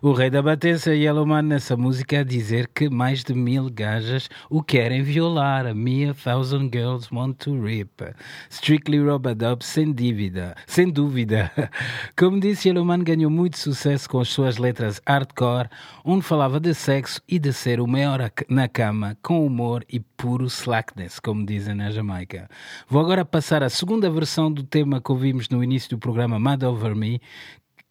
O 0.00 0.12
rei 0.12 0.30
da 0.30 0.40
batência 0.40 0.94
Yellowman 0.94 1.42
nessa 1.42 1.76
música 1.76 2.20
a 2.20 2.24
dizer 2.24 2.66
que 2.74 2.88
mais 2.88 3.22
de 3.22 3.34
mil 3.34 3.68
gajas 3.68 4.30
o 4.48 4.62
querem 4.62 5.02
violar. 5.02 5.66
A 5.66 5.74
Mia 5.74 6.14
Thousand 6.14 6.70
Girls 6.72 7.08
Want 7.12 7.34
to 7.34 7.60
Rip. 7.60 8.02
Strictly 8.48 8.98
Robadub 8.98 9.62
sem 9.62 9.92
dívida, 9.92 10.56
sem 10.66 10.88
dúvida. 10.88 11.52
Como 12.16 12.40
disse, 12.40 12.68
Yellowman 12.68 13.04
ganhou 13.04 13.30
muito 13.30 13.58
sucesso 13.58 14.08
com 14.08 14.20
as 14.20 14.28
suas 14.28 14.56
letras 14.56 15.02
hardcore, 15.06 15.68
onde 16.02 16.22
falava 16.24 16.58
de 16.58 16.72
sexo 16.72 17.20
e 17.28 17.38
de 17.38 17.52
ser 17.52 17.78
o 17.78 17.86
maior 17.86 18.30
na 18.48 18.68
cama, 18.68 19.18
com 19.22 19.44
humor 19.44 19.84
e 19.86 20.00
puro 20.00 20.46
slackness, 20.46 21.20
como 21.20 21.44
dizem 21.44 21.74
na 21.74 21.90
Jamaica. 21.90 22.48
Vou 22.88 23.02
agora 23.02 23.24
passar 23.24 23.62
a 23.62 23.68
segunda 23.68 24.10
versão 24.10 24.50
do 24.50 24.62
tema 24.62 25.00
que 25.00 25.12
ouvimos 25.12 25.48
no 25.50 25.62
início 25.62 25.90
do 25.90 25.98
programa 25.98 26.38
Mad 26.38 26.62
Over 26.62 26.96
Me, 26.96 27.20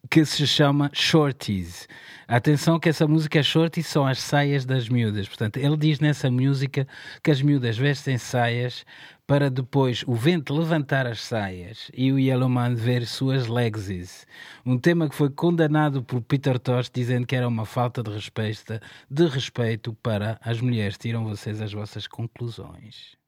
que 0.08 0.24
se 0.24 0.46
chama 0.46 0.90
Shorties. 0.92 1.88
Atenção 2.26 2.78
que 2.78 2.88
essa 2.88 3.08
música 3.08 3.42
Shorties 3.42 3.88
são 3.88 4.06
as 4.06 4.20
saias 4.20 4.64
das 4.64 4.88
miúdas. 4.88 5.26
Portanto, 5.26 5.56
ele 5.56 5.76
diz 5.76 5.98
nessa 5.98 6.30
música 6.30 6.86
que 7.22 7.30
as 7.30 7.42
miúdas 7.42 7.76
vestem 7.76 8.16
saias 8.16 8.86
para 9.26 9.50
depois 9.50 10.02
o 10.06 10.14
vento 10.14 10.54
levantar 10.54 11.06
as 11.06 11.20
saias 11.20 11.90
e 11.94 12.10
o 12.12 12.18
Yellowman 12.18 12.74
ver 12.74 13.06
suas 13.06 13.46
legsies. 13.46 14.26
Um 14.64 14.78
tema 14.78 15.08
que 15.08 15.14
foi 15.14 15.30
condenado 15.30 16.02
por 16.02 16.20
Peter 16.20 16.58
Tosh 16.58 16.90
dizendo 16.92 17.26
que 17.26 17.36
era 17.36 17.46
uma 17.46 17.64
falta 17.64 18.02
de 18.02 18.10
respeito, 18.10 18.80
de 19.08 19.26
respeito 19.26 19.92
para 20.02 20.38
as 20.40 20.60
mulheres. 20.60 20.98
Tiram 20.98 21.24
vocês 21.24 21.60
as 21.60 21.72
vossas 21.72 22.06
conclusões. 22.06 23.18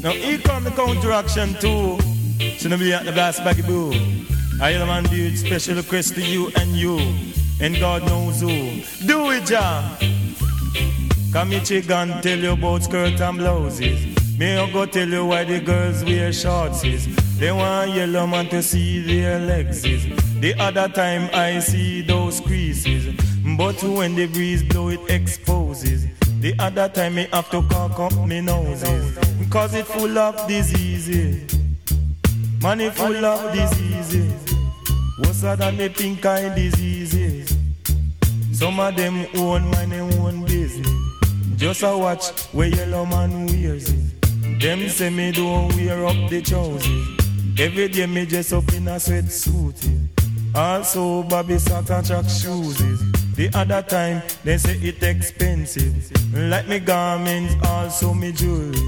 Now 0.00 0.12
here 0.12 0.38
come 0.38 0.64
the 0.64 0.74
counteraction 0.74 1.54
too. 1.60 1.98
Shouldn't 2.58 2.82
be 2.82 2.92
at 2.94 3.04
the 3.04 3.12
blast 3.12 3.44
baggy 3.44 3.62
boo. 3.62 3.90
I 4.60 4.70
am 4.70 4.86
man 4.86 5.04
do 5.04 5.36
special 5.36 5.76
request 5.76 6.14
to 6.14 6.22
you 6.22 6.50
and 6.56 6.76
you. 6.76 6.98
And 7.60 7.78
God 7.78 8.04
knows 8.04 8.40
who. 8.40 8.82
Do 9.06 9.30
it, 9.30 9.46
Jah. 9.46 9.98
Come 11.32 11.48
me 11.50 11.60
chicken 11.60 12.20
tell 12.20 12.38
you 12.38 12.52
about 12.52 12.82
skirt 12.82 13.20
and 13.20 13.38
blouses. 13.38 14.38
Me 14.38 14.56
I 14.56 14.70
go 14.70 14.86
tell 14.86 15.08
you 15.08 15.26
why 15.26 15.44
the 15.44 15.60
girls 15.60 16.04
wear 16.04 16.32
shorts 16.32 16.84
is. 16.84 17.06
They 17.38 17.52
want 17.52 17.92
yellow 17.92 18.26
man 18.26 18.48
to 18.48 18.62
see 18.62 19.00
their 19.00 19.38
legs 19.38 19.84
is. 19.84 20.04
The 20.40 20.54
other 20.58 20.88
time 20.88 21.30
I 21.32 21.60
see 21.60 22.02
those 22.02 22.40
creases. 22.40 23.14
But 23.56 23.82
when 23.82 24.14
the 24.14 24.26
breeze 24.26 24.62
blow 24.62 24.88
it 24.88 25.00
exposes. 25.10 26.06
The 26.40 26.54
other 26.58 26.88
time 26.88 27.14
me 27.14 27.28
have 27.32 27.50
to 27.50 27.62
cock 27.62 27.98
up 27.98 28.26
me 28.26 28.40
noses. 28.40 29.18
Cause 29.50 29.74
it 29.74 29.86
full 29.86 30.18
of 30.18 30.48
diseases. 30.48 31.61
Money 32.62 32.90
full 32.90 33.24
of 33.24 33.52
diseases. 33.52 34.32
Worse 35.18 35.40
than 35.40 35.76
the 35.76 35.88
pink 35.88 36.24
eye 36.24 36.54
diseases. 36.54 37.56
Some 38.52 38.78
of 38.78 38.94
them 38.94 39.26
own 39.36 39.68
money, 39.68 39.98
own 39.98 40.44
business. 40.44 40.88
Just 41.56 41.82
a 41.82 41.98
watch 41.98 42.30
where 42.52 42.68
yellow 42.68 43.04
man 43.04 43.46
wears 43.46 43.90
it. 43.90 44.60
Them 44.60 44.88
say 44.88 45.10
me 45.10 45.32
don't 45.32 45.74
wear 45.74 46.06
up 46.06 46.30
the 46.30 46.40
trousers. 46.40 47.18
Every 47.58 47.88
day 47.88 48.06
me 48.06 48.26
dress 48.26 48.52
up 48.52 48.72
in 48.72 48.86
a 48.86 48.92
sweatsuit. 48.92 50.54
Also 50.54 51.24
Bobby 51.24 51.58
sock 51.58 51.90
and 51.90 52.06
track 52.06 52.28
shoes. 52.28 52.78
The 53.34 53.50
other 53.54 53.82
time 53.82 54.22
they 54.44 54.56
say 54.56 54.76
it 54.76 55.02
expensive. 55.02 56.12
Like 56.32 56.68
me 56.68 56.78
garments, 56.78 57.56
also 57.66 58.14
me 58.14 58.30
jewelry. 58.30 58.78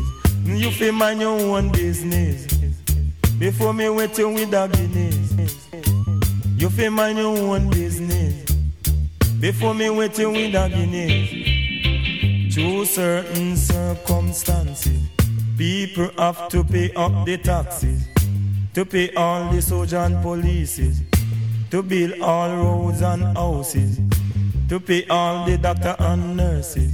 You 0.45 0.71
feel 0.71 0.93
mind 0.93 1.23
your 1.23 1.40
own 1.40 1.73
business. 1.73 2.47
Before 3.38 3.74
me 3.74 3.88
wet 3.88 4.16
you 4.16 4.28
with 4.28 4.54
a. 4.54 4.68
You 6.56 6.70
feel 6.70 6.90
mind 6.92 7.18
your 7.18 7.36
own 7.36 7.68
business. 7.68 8.44
Before 9.40 9.74
me 9.74 9.90
wet 9.90 10.16
you 10.18 10.30
with 10.30 10.54
a 10.54 10.68
Guinness. 10.68 12.54
Through 12.54 12.84
certain 12.84 13.56
circumstances, 13.56 15.00
people 15.58 16.10
have 16.16 16.48
to 16.50 16.62
pay 16.62 16.92
up 16.94 17.26
the 17.26 17.36
taxes, 17.36 18.06
to 18.72 18.84
pay 18.84 19.12
all 19.14 19.50
the 19.50 19.60
soldiers 19.60 19.92
and 19.94 20.14
polices, 20.24 21.02
to 21.70 21.82
build 21.82 22.20
all 22.20 22.54
roads 22.56 23.02
and 23.02 23.36
houses, 23.36 23.98
to 24.68 24.78
pay 24.78 25.04
all 25.08 25.44
the 25.44 25.58
doctor 25.58 25.96
and 25.98 26.36
nurses. 26.36 26.92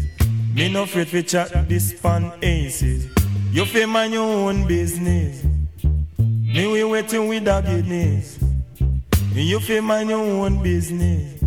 Me 0.55 0.73
no 0.73 0.85
afraid 0.85 1.09
to 1.09 1.23
chat 1.23 1.69
this 1.69 1.93
pan 2.01 2.33
aces. 2.41 3.07
You 3.53 3.67
feel 3.67 3.89
mind 3.89 4.15
your 4.15 4.25
own 4.25 4.67
business. 4.67 5.50
Me 6.53 6.67
we 6.67 6.83
waiting 6.83 7.29
with 7.29 7.47
a 7.47 7.63
Guinness. 7.63 8.41
You 9.33 9.61
feel 9.61 9.83
mind 9.83 10.11
your 10.11 10.19
own 10.19 10.61
business. 10.61 11.41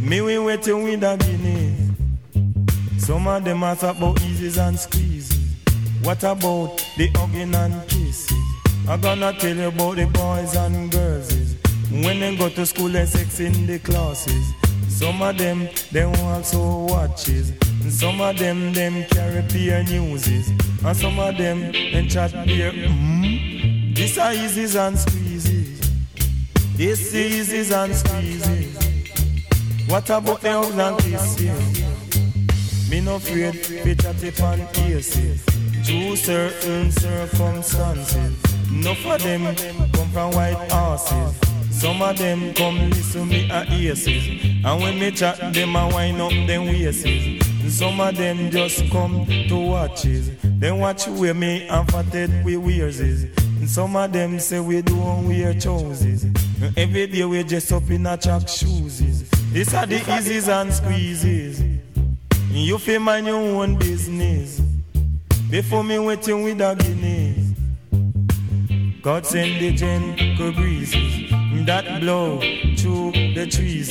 Me 0.00 0.20
we 0.20 0.36
waiting 0.36 0.82
with 0.82 1.04
a 1.04 1.16
Guinness. 1.16 1.92
Some 2.98 3.28
of 3.28 3.44
them 3.44 3.62
ask 3.62 3.84
about 3.84 4.20
eases 4.22 4.58
and 4.58 4.76
squeezes. 4.76 5.54
What 6.02 6.24
about 6.24 6.84
the 6.96 7.08
hugging 7.14 7.54
and 7.54 7.88
kisses? 7.88 8.36
I'm 8.88 9.00
gonna 9.00 9.32
tell 9.32 9.56
you 9.56 9.68
about 9.68 9.94
the 9.94 10.06
boys 10.06 10.56
and 10.56 10.90
girls. 10.90 11.54
When 11.92 12.18
they 12.18 12.34
go 12.36 12.48
to 12.48 12.66
school 12.66 12.96
and 12.96 13.08
sex 13.08 13.38
in 13.38 13.68
the 13.68 13.78
classes. 13.78 14.52
Some 14.88 15.22
of 15.22 15.38
them, 15.38 15.68
they 15.92 16.02
also 16.02 16.86
watches. 16.86 17.52
And 17.80 17.92
some 17.92 18.20
of 18.20 18.36
them, 18.38 18.72
them 18.72 19.04
carry 19.04 19.42
peer 19.42 19.84
newses. 19.84 20.48
And 20.84 20.96
some 20.96 21.20
of 21.20 21.38
them, 21.38 21.70
them 21.70 22.08
chat 22.08 22.32
beer. 22.44 22.72
Mm-hmm. 22.72 23.59
This 24.00 24.16
are 24.16 24.32
eases 24.32 24.76
and 24.76 24.98
squeezes. 24.98 25.78
This 26.74 27.14
eases 27.14 27.70
and 27.70 27.94
squeezes. 27.94 28.74
What 29.90 30.08
about 30.08 30.40
the 30.40 30.52
hugs 30.52 30.78
and 30.78 30.98
kisses? 31.00 32.90
Me 32.90 33.02
no 33.02 33.16
afraid 33.16 33.56
fi 33.56 33.94
chat 33.94 34.22
it 34.22 34.40
on 34.40 34.60
earses 34.88 35.44
Through 35.84 36.16
certain 36.16 36.90
circumstances. 36.92 38.42
Enough 38.70 39.04
of 39.04 39.22
them 39.22 39.54
come 39.92 40.08
from 40.08 40.30
white 40.32 40.72
horses. 40.72 41.38
Some 41.70 42.00
of 42.00 42.16
them 42.16 42.54
come 42.54 42.88
listen 42.88 43.28
me 43.28 43.50
a 43.50 43.66
earses 43.68 44.26
And 44.64 44.80
when 44.80 44.98
me 44.98 45.10
chat 45.10 45.52
them 45.52 45.76
a 45.76 45.86
wind 45.88 46.22
up 46.22 46.30
them 46.46 46.64
waists 46.68 47.76
Some 47.76 48.00
of 48.00 48.16
them 48.16 48.50
just 48.50 48.90
come 48.90 49.26
to 49.26 49.56
watches 49.56 50.30
Then 50.42 50.78
watch 50.78 51.06
where 51.06 51.34
me 51.34 51.68
and 51.68 51.86
fatted 51.90 52.46
we 52.46 52.56
wears 52.56 52.98
And 52.98 53.39
some 53.68 53.96
of 53.96 54.12
them 54.12 54.38
say 54.38 54.60
we 54.60 54.82
don't 54.82 55.28
wear 55.28 55.52
trousers. 55.54 56.24
Every 56.76 57.06
day 57.06 57.24
we 57.24 57.42
dress 57.42 57.72
up 57.72 57.90
in 57.90 58.06
a 58.06 58.16
track 58.16 58.48
shoes. 58.48 59.00
These 59.52 59.74
are 59.74 59.86
the 59.86 59.96
easies 59.96 60.48
and 60.48 60.72
squeezes. 60.72 61.62
You 62.50 62.78
feel 62.78 63.00
mind 63.00 63.26
your 63.26 63.36
own 63.36 63.76
business. 63.76 64.60
Before 65.50 65.82
me 65.82 65.98
waiting 65.98 66.42
with 66.42 66.60
a 66.60 66.74
Guinness. 66.74 67.50
God 69.02 69.24
send 69.24 69.60
the 69.60 69.72
gentle 69.72 70.52
breezes 70.52 71.30
that 71.66 72.00
blow 72.00 72.38
through 72.76 73.12
the 73.34 73.46
trees 73.50 73.90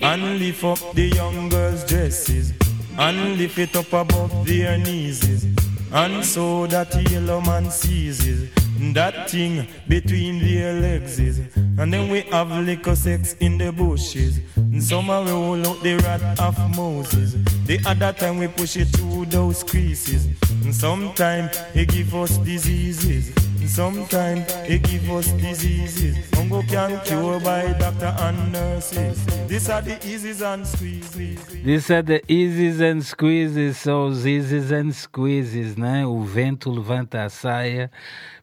and 0.00 0.38
lift 0.38 0.62
up 0.62 0.78
the 0.94 1.08
young 1.08 1.48
girls' 1.48 1.84
dresses 1.84 2.52
and 2.96 3.36
lift 3.36 3.58
it 3.58 3.74
up 3.74 3.92
above 3.92 4.46
their 4.46 4.78
knees 4.78 5.44
and 5.92 6.24
so 6.24 6.66
that 6.66 6.94
yellow 7.10 7.40
man 7.40 7.70
sees 7.70 8.57
that 8.94 9.30
thing 9.30 9.66
between 9.88 10.38
their 10.38 10.74
legs 10.74 11.18
is. 11.18 11.40
And 11.78 11.92
then 11.92 12.10
we 12.10 12.22
have 12.22 12.50
liquor 12.50 12.94
sex 12.94 13.34
in 13.40 13.58
the 13.58 13.72
bushes. 13.72 14.40
And 14.56 14.82
some 14.82 15.08
we 15.08 15.14
roll 15.14 15.66
out 15.66 15.82
the 15.82 15.96
rat 15.96 16.40
of 16.40 16.76
Moses. 16.76 17.34
The 17.66 17.80
other 17.86 18.12
time 18.12 18.38
we 18.38 18.48
push 18.48 18.76
it 18.76 18.86
through 18.86 19.26
those 19.26 19.64
creases. 19.64 20.26
And 20.62 20.74
sometimes 20.74 21.56
he 21.72 21.86
give 21.86 22.14
us 22.14 22.38
diseases. 22.38 23.32
And 23.60 23.68
sometimes 23.68 24.52
he 24.66 24.78
give 24.78 25.10
us 25.10 25.28
diseases. 25.32 26.16
Hunger 26.34 26.62
can 26.68 27.00
cure 27.04 27.40
by 27.40 27.72
doctor 27.78 28.14
and 28.20 28.52
nurses. 28.52 29.24
These 29.48 29.68
are 29.70 29.82
the 29.82 29.96
easies 30.06 30.42
and 30.42 30.66
squeezes. 30.66 31.46
These 31.64 31.90
are 31.90 32.02
the 32.02 32.22
easies 32.32 32.80
and 32.80 33.04
squeezes. 33.04 33.86
Os 33.86 34.24
easies 34.24 34.70
and 34.70 34.94
squeezes, 34.94 35.76
né? 35.76 36.06
O 36.06 36.22
vento 36.22 36.70
levanta 36.70 37.24
a 37.24 37.28
saia 37.28 37.90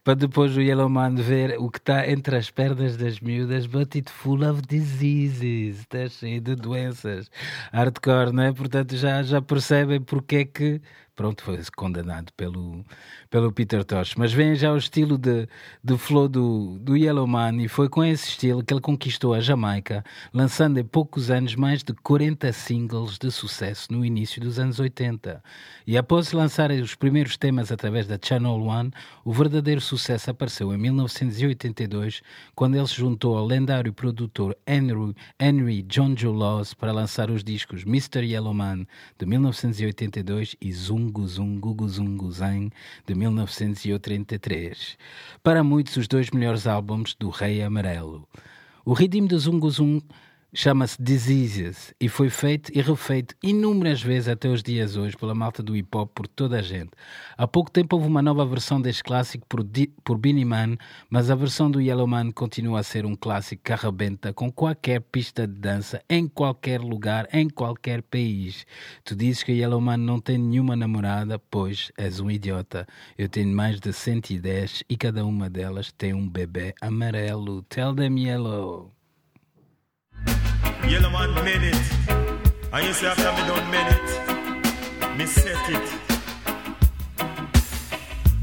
para 0.05 0.13
depois 0.13 0.55
o 0.55 0.61
Yellowman 0.61 1.15
ver 1.15 1.57
o 1.57 1.67
que 1.67 1.79
está 1.79 2.07
entre 2.07 2.37
as 2.37 2.51
pernas 2.51 2.95
das 2.95 3.19
miúdas, 3.19 3.65
but 3.65 3.95
it 3.95 4.11
full 4.11 4.47
of 4.47 4.61
diseases, 4.61 5.79
está 5.79 6.07
cheio 6.07 6.39
de 6.39 6.55
doenças. 6.55 7.29
Hardcore, 7.73 8.31
não 8.31 8.43
é? 8.43 8.53
Portanto, 8.53 8.95
já, 8.95 9.23
já 9.23 9.41
percebem 9.41 9.99
porque 9.99 10.35
é 10.35 10.45
que 10.45 10.81
pronto, 11.15 11.41
foi 11.43 11.59
condenado 11.75 12.31
pelo, 12.33 12.85
pelo 13.29 13.51
Peter 13.51 13.83
Tosh. 13.83 14.15
Mas 14.15 14.31
vem 14.31 14.55
já 14.55 14.71
o 14.71 14.77
estilo 14.77 15.17
de, 15.17 15.47
de 15.83 15.97
flow 15.97 16.27
do, 16.27 16.77
do 16.79 16.95
Yellowman 16.95 17.63
e 17.63 17.67
foi 17.67 17.89
com 17.89 18.03
esse 18.03 18.29
estilo 18.29 18.63
que 18.63 18.73
ele 18.73 18.81
conquistou 18.81 19.33
a 19.33 19.39
Jamaica, 19.39 20.03
lançando 20.33 20.79
em 20.79 20.83
poucos 20.83 21.29
anos 21.29 21.55
mais 21.55 21.83
de 21.83 21.93
40 21.93 22.51
singles 22.53 23.17
de 23.17 23.31
sucesso 23.31 23.91
no 23.91 24.05
início 24.05 24.41
dos 24.41 24.59
anos 24.59 24.79
80. 24.79 25.43
E 25.87 25.97
após 25.97 26.31
lançar 26.31 26.71
os 26.71 26.95
primeiros 26.95 27.37
temas 27.37 27.71
através 27.71 28.07
da 28.07 28.19
Channel 28.21 28.61
One, 28.61 28.91
o 29.23 29.31
verdadeiro 29.31 29.81
sucesso 29.81 30.31
apareceu 30.31 30.73
em 30.73 30.77
1982, 30.77 32.21
quando 32.55 32.75
ele 32.75 32.87
se 32.87 32.95
juntou 32.95 33.37
ao 33.37 33.45
lendário 33.45 33.93
produtor 33.93 34.57
Henry, 34.67 35.15
Henry 35.39 35.81
John 35.83 36.15
Joe 36.15 36.35
Laws 36.35 36.73
para 36.73 36.91
lançar 36.91 37.29
os 37.29 37.43
discos 37.43 37.83
Mr. 37.83 38.23
Yellowman 38.23 38.87
de 39.17 39.25
1982 39.25 40.55
e 40.61 40.71
Zungo 40.73 41.27
Zungo 41.27 41.87
Zungo 41.87 42.31
Zang 42.31 42.71
de 43.05 43.14
1983. 43.15 44.97
Para 45.41 45.63
muitos, 45.63 45.97
os 45.97 46.07
dois 46.07 46.29
melhores 46.31 46.67
álbuns 46.67 47.15
do 47.17 47.29
Rei 47.29 47.61
Amarelo. 47.61 48.27
O 48.83 48.93
ritmo 48.93 49.27
do 49.27 49.39
Zungo 49.39 49.69
Zungo 49.69 50.05
chama-se 50.55 50.95
Diseases 51.01 51.93
e 51.99 52.07
foi 52.07 52.29
feito 52.29 52.71
e 52.73 52.81
refeito 52.81 53.35
inúmeras 53.43 54.01
vezes 54.01 54.29
até 54.29 54.47
os 54.47 54.63
dias 54.63 54.95
hoje 54.95 55.17
pela 55.17 55.35
malta 55.35 55.61
do 55.61 55.75
hip 55.75 55.89
hop 55.95 56.09
por 56.15 56.27
toda 56.27 56.59
a 56.59 56.61
gente. 56.61 56.91
Há 57.37 57.45
pouco 57.45 57.69
tempo 57.69 57.97
houve 57.97 58.07
uma 58.07 58.21
nova 58.21 58.45
versão 58.45 58.81
deste 58.81 59.03
clássico 59.03 59.45
por, 59.49 59.61
Di, 59.61 59.87
por 60.01 60.17
Beanie 60.17 60.45
Man, 60.45 60.77
mas 61.09 61.29
a 61.29 61.35
versão 61.35 61.69
do 61.69 61.81
Yellow 61.81 62.07
Man 62.07 62.31
continua 62.31 62.79
a 62.79 62.83
ser 62.83 63.05
um 63.05 63.15
clássico 63.17 63.63
que 63.65 63.73
arrebenta 63.73 64.31
com 64.31 64.49
qualquer 64.49 65.01
pista 65.01 65.45
de 65.45 65.59
dança, 65.59 66.01
em 66.09 66.25
qualquer 66.25 66.79
lugar, 66.79 67.27
em 67.33 67.49
qualquer 67.49 68.01
país. 68.01 68.65
Tu 69.03 69.13
dizes 69.13 69.43
que 69.43 69.51
Yellow 69.51 69.81
Man 69.81 69.97
não 69.97 70.21
tem 70.21 70.37
nenhuma 70.37 70.77
namorada, 70.77 71.37
pois 71.37 71.91
és 71.97 72.21
um 72.21 72.31
idiota. 72.31 72.87
Eu 73.17 73.27
tenho 73.27 73.53
mais 73.53 73.81
de 73.81 73.91
110 73.91 74.85
e 74.89 74.95
cada 74.95 75.25
uma 75.25 75.49
delas 75.49 75.91
tem 75.91 76.13
um 76.13 76.29
bebê 76.29 76.73
amarelo. 76.81 77.61
Tell 77.63 77.93
them 77.93 78.17
yellow. 78.17 78.94
Yellow 80.87 81.09
man 81.09 81.33
made 81.43 81.63
it. 81.63 81.81
And 82.71 82.85
you 82.85 82.93
say 82.93 83.07
after 83.07 83.31
me 83.31 83.47
done 83.47 83.71
made 83.71 83.91
it, 83.97 85.17
me 85.17 85.25
set 85.25 85.69
it. 85.69 85.87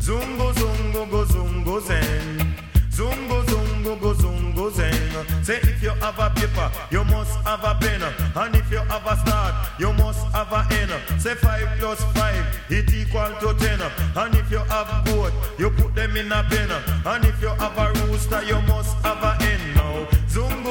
Zungo 0.00 0.52
zungo 0.54 1.10
go 1.10 1.24
zungo 1.24 1.80
zen. 1.80 2.54
Zungo 2.90 3.44
zungo 3.44 4.00
go 4.00 4.14
zungo 4.14 4.70
zen. 4.72 5.44
Say 5.44 5.58
if 5.62 5.82
you 5.82 5.90
have 5.90 6.18
a 6.18 6.30
paper, 6.30 6.70
you 6.90 7.04
must 7.04 7.38
have 7.46 7.64
a 7.64 7.74
pen. 7.80 8.02
And 8.34 8.56
if 8.56 8.70
you 8.70 8.78
have 8.78 9.06
a 9.06 9.16
start, 9.16 9.54
you 9.78 9.92
must 9.92 10.26
have 10.32 10.52
a 10.52 10.66
end. 10.74 10.92
Say 11.20 11.34
five 11.34 11.68
plus 11.78 12.02
five, 12.14 12.44
it 12.70 12.92
equal 12.92 13.30
to 13.40 13.54
ten. 13.58 13.80
And 14.16 14.34
if 14.34 14.50
you 14.50 14.58
have 14.58 15.04
goat, 15.04 15.32
you 15.58 15.70
put 15.70 15.94
them 15.94 16.16
in 16.16 16.32
a 16.32 16.42
pen. 16.44 16.70
And 17.04 17.24
if 17.24 17.40
you 17.40 17.48
have 17.48 17.78
a 17.78 17.92
rooster, 18.06 18.42
you 18.44 18.60
must 18.62 18.96
have 19.04 19.22
a 19.22 19.34
hen. 19.42 19.74
Now 19.74 20.06
zungo 20.28 20.61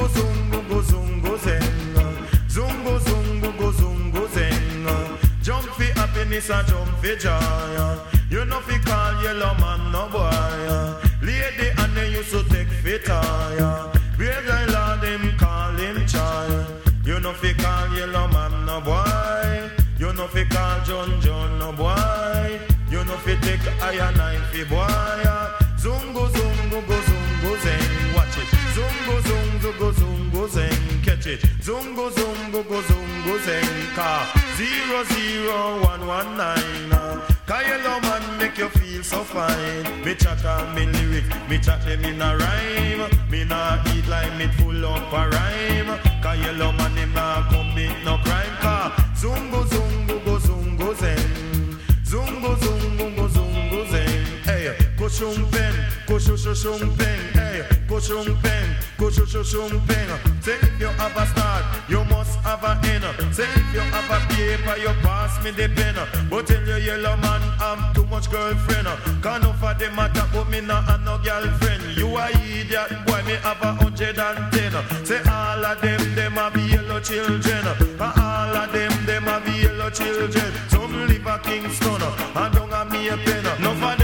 happiness 6.42 6.50
and 6.50 6.68
jump 6.68 6.98
for 6.98 7.16
joy. 7.16 7.98
You 8.30 8.44
know 8.44 8.60
fi 8.60 8.78
call 8.78 9.22
yellow 9.22 9.54
man 9.58 9.92
no 9.92 10.08
boy. 10.08 11.06
Lady 11.22 11.70
and 11.78 11.96
they 11.96 12.10
used 12.10 12.30
to 12.30 12.42
take 12.44 12.68
fit 12.68 13.04
tire. 13.04 13.90
Real 14.18 14.42
guy 14.46 14.64
lord 14.66 15.02
him 15.02 15.36
call 15.38 15.72
him 15.72 16.06
child. 16.06 16.66
You 17.04 17.20
know 17.20 17.32
fi 17.32 17.52
call 17.54 17.94
yellow 17.96 18.28
man 18.28 18.66
no 18.66 18.80
boy. 18.80 19.70
You 19.98 20.12
know 20.12 20.26
fi 20.28 20.44
call 20.44 20.84
John 20.84 21.20
John 21.20 21.58
no 21.58 21.72
boy. 21.72 22.60
You 22.90 23.04
know 23.04 23.16
fi 23.18 23.36
take 23.40 23.66
iron 23.82 24.14
knife 24.16 24.68
boy. 24.68 24.86
Zungo 25.78 26.28
zungo 26.28 26.86
go 26.86 26.98
zungo 27.08 27.62
zen. 27.62 28.14
Watch 28.14 28.38
it. 28.38 28.48
Zungo 28.74 29.20
zungo 29.28 29.78
go 29.78 29.92
zungo 29.92 30.48
zen. 30.48 30.91
Catch 31.22 31.34
it. 31.34 31.40
Zungo 31.60 32.10
zungo 32.10 32.68
go 32.68 32.82
zungo 32.82 33.38
zen. 33.44 33.64
Car 33.94 34.26
zero 34.56 35.04
zero 35.04 35.80
one 35.82 36.06
one 36.06 36.36
nine. 36.36 36.92
Uh. 36.92 37.20
Cause 37.46 37.64
yellow 37.66 38.00
man 38.00 38.38
make 38.38 38.58
you 38.58 38.68
feel 38.70 39.04
so 39.04 39.22
fine. 39.22 40.04
Me 40.04 40.14
chat 40.14 40.44
and 40.44 40.74
me 40.74 40.86
lyric, 40.86 41.24
me 41.48 41.58
chat 41.58 41.84
them 41.84 42.04
in 42.04 42.20
a 42.20 42.36
rhyme. 42.36 43.30
Me 43.30 43.44
nah 43.44 43.78
eat 43.94 44.06
like 44.08 44.34
me 44.36 44.48
full 44.58 44.84
up 44.84 45.12
a 45.12 45.30
rhyme. 45.30 45.98
Yellow 46.42 46.72
man 46.72 46.96
him 46.96 47.12
nah 47.12 47.48
commit 47.50 47.92
no 48.04 48.16
crime. 48.24 48.56
Cause 48.60 48.92
zungo 49.22 49.64
zungo 49.64 50.24
go 50.24 50.38
zungo 50.38 50.94
zen. 50.96 51.78
Zungo 52.04 52.56
zungo 52.56 53.16
go 53.16 53.28
zungo. 53.28 53.41
Shu 55.12 55.26
shumpen. 55.26 55.74
Hey, 57.34 57.62
shu 58.00 59.42
shumpen. 59.44 60.42
Say 60.42 60.54
if 60.54 60.80
you 60.80 60.86
have 60.86 61.16
a 61.16 61.26
start, 61.26 61.64
you 61.88 62.02
must 62.04 62.38
have 62.40 62.64
a 62.64 62.80
end. 62.88 63.04
Say 63.34 63.44
if 63.44 63.74
you 63.74 63.80
have 63.80 64.10
a 64.10 64.18
paper, 64.32 64.76
you 64.80 64.92
pass 65.02 65.42
me 65.44 65.50
the 65.50 65.68
pen. 65.68 65.94
But 66.30 66.46
tell 66.46 66.66
you 66.66 66.76
yellow 66.76 67.16
man, 67.18 67.42
I'm 67.60 67.94
too 67.94 68.06
much 68.06 68.30
girlfriend. 68.30 68.88
Can't 69.22 69.42
no 69.42 69.52
for 69.52 69.74
them 69.74 69.96
matter, 69.96 70.26
but 70.32 70.48
me 70.48 70.60
not 70.62 70.84
have 70.84 71.02
no 71.02 71.18
girlfriend. 71.18 71.96
You 71.96 72.16
a 72.16 72.30
idiot, 72.30 73.06
boy, 73.06 73.22
me 73.22 73.34
have 73.44 73.62
a 73.62 73.74
hundred 73.74 74.18
and 74.18 74.52
ten. 74.52 74.72
Say 75.04 75.20
all 75.28 75.64
of 75.64 75.80
them, 75.80 76.14
them 76.14 76.38
a 76.38 76.50
be 76.50 76.62
yellow 76.62 77.00
children. 77.00 77.66
All 78.00 78.56
of 78.56 78.72
them, 78.72 78.92
them 79.06 79.28
a 79.28 79.40
be 79.44 79.52
yellow 79.60 79.90
children. 79.90 80.52
Some 80.68 81.06
live 81.06 81.26
a 81.26 81.38
Kingston, 81.38 82.02
and 82.02 82.54
don't 82.54 82.70
have 82.70 82.90
me 82.90 83.08
a 83.08 83.16
pen. 83.18 83.44
None 83.62 84.01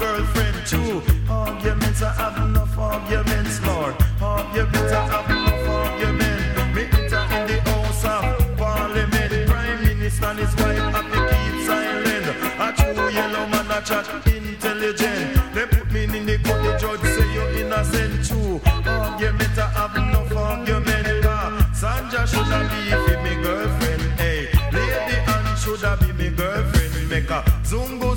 girlfriend. 0.00 0.56
True, 0.66 1.02
arguments, 1.28 2.02
I 2.02 2.12
have 2.14 2.36
enough 2.48 2.76
arguments, 2.78 3.60
Lord. 3.66 3.94
Arguments, 4.20 4.92
I 4.92 5.02
have 5.12 5.30
enough 5.30 5.68
arguments. 5.68 6.74
Me 6.74 6.82
enter 6.98 7.24
in 7.36 7.42
the 7.50 7.58
house 7.70 8.04
of 8.04 8.56
parliament. 8.56 9.30
Prime 9.48 9.82
Minister 9.84 10.26
and 10.26 10.38
his 10.38 10.54
wife 10.56 10.86
have 10.94 11.08
to 11.12 11.20
keep 11.30 11.54
silent. 11.68 12.26
A 12.64 12.68
true 12.78 13.08
yellow 13.18 13.46
man, 13.52 13.70
a 13.70 13.80
chat 13.88 14.06
intelligent. 14.26 15.54
They 15.54 15.66
put 15.66 15.90
me 15.92 16.04
in 16.04 16.26
the 16.26 16.36
court, 16.44 16.62
the 16.64 16.72
judge 16.80 17.04
say 17.14 17.28
you're 17.34 17.50
innocent. 17.60 18.24
True, 18.26 18.60
argument, 18.86 19.58
ah, 19.58 19.68
I 19.68 19.80
have 19.80 19.96
enough 19.96 20.36
argument. 20.36 21.06
Cause 21.22 21.52
Sanja 21.80 22.22
should 22.26 22.50
have 22.54 22.68
be 22.70 23.16
me 23.24 23.42
girlfriend. 23.42 24.02
Hey, 24.20 24.48
lady 24.72 25.16
Anne 25.34 25.56
should 25.56 25.80
have 25.80 26.00
be 26.00 26.12
me 26.12 26.30
girlfriend. 26.30 27.08
Make 27.10 27.30
a 27.30 27.42
zungo 27.64 28.09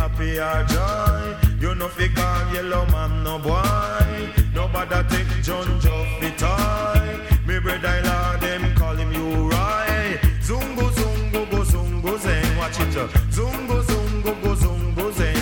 happy 0.00 0.38
or 0.38 0.64
joy. 0.72 1.22
You 1.60 1.74
know 1.74 1.88
fi 1.88 2.08
call 2.08 2.54
yellow 2.54 2.86
man 2.86 3.22
no 3.22 3.38
boy. 3.38 4.10
Nobody 4.54 5.00
take 5.10 5.32
John 5.46 5.68
Joe 5.80 6.04
fi 6.20 6.30
toy. 6.42 7.06
Me 7.46 7.58
brother 7.64 8.00
lord 8.08 8.40
them 8.40 8.62
call 8.74 8.96
him 8.96 9.12
you 9.12 9.28
right. 9.50 10.18
Zungo 10.46 10.86
zungo 10.98 11.40
go 11.50 11.60
zungo 11.72 12.12
zen. 12.18 12.56
Watch 12.58 12.80
it. 12.80 12.96
Zungo 13.36 13.76
zungo 13.88 14.32
go 14.42 14.52
zungo 14.62 15.06
zen. 15.18 15.36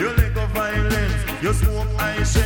You 0.00 0.10
let 0.18 0.34
go 0.34 0.44
violence. 0.58 1.20
You 1.42 1.52
smoke 1.52 1.88
ice 1.98 2.36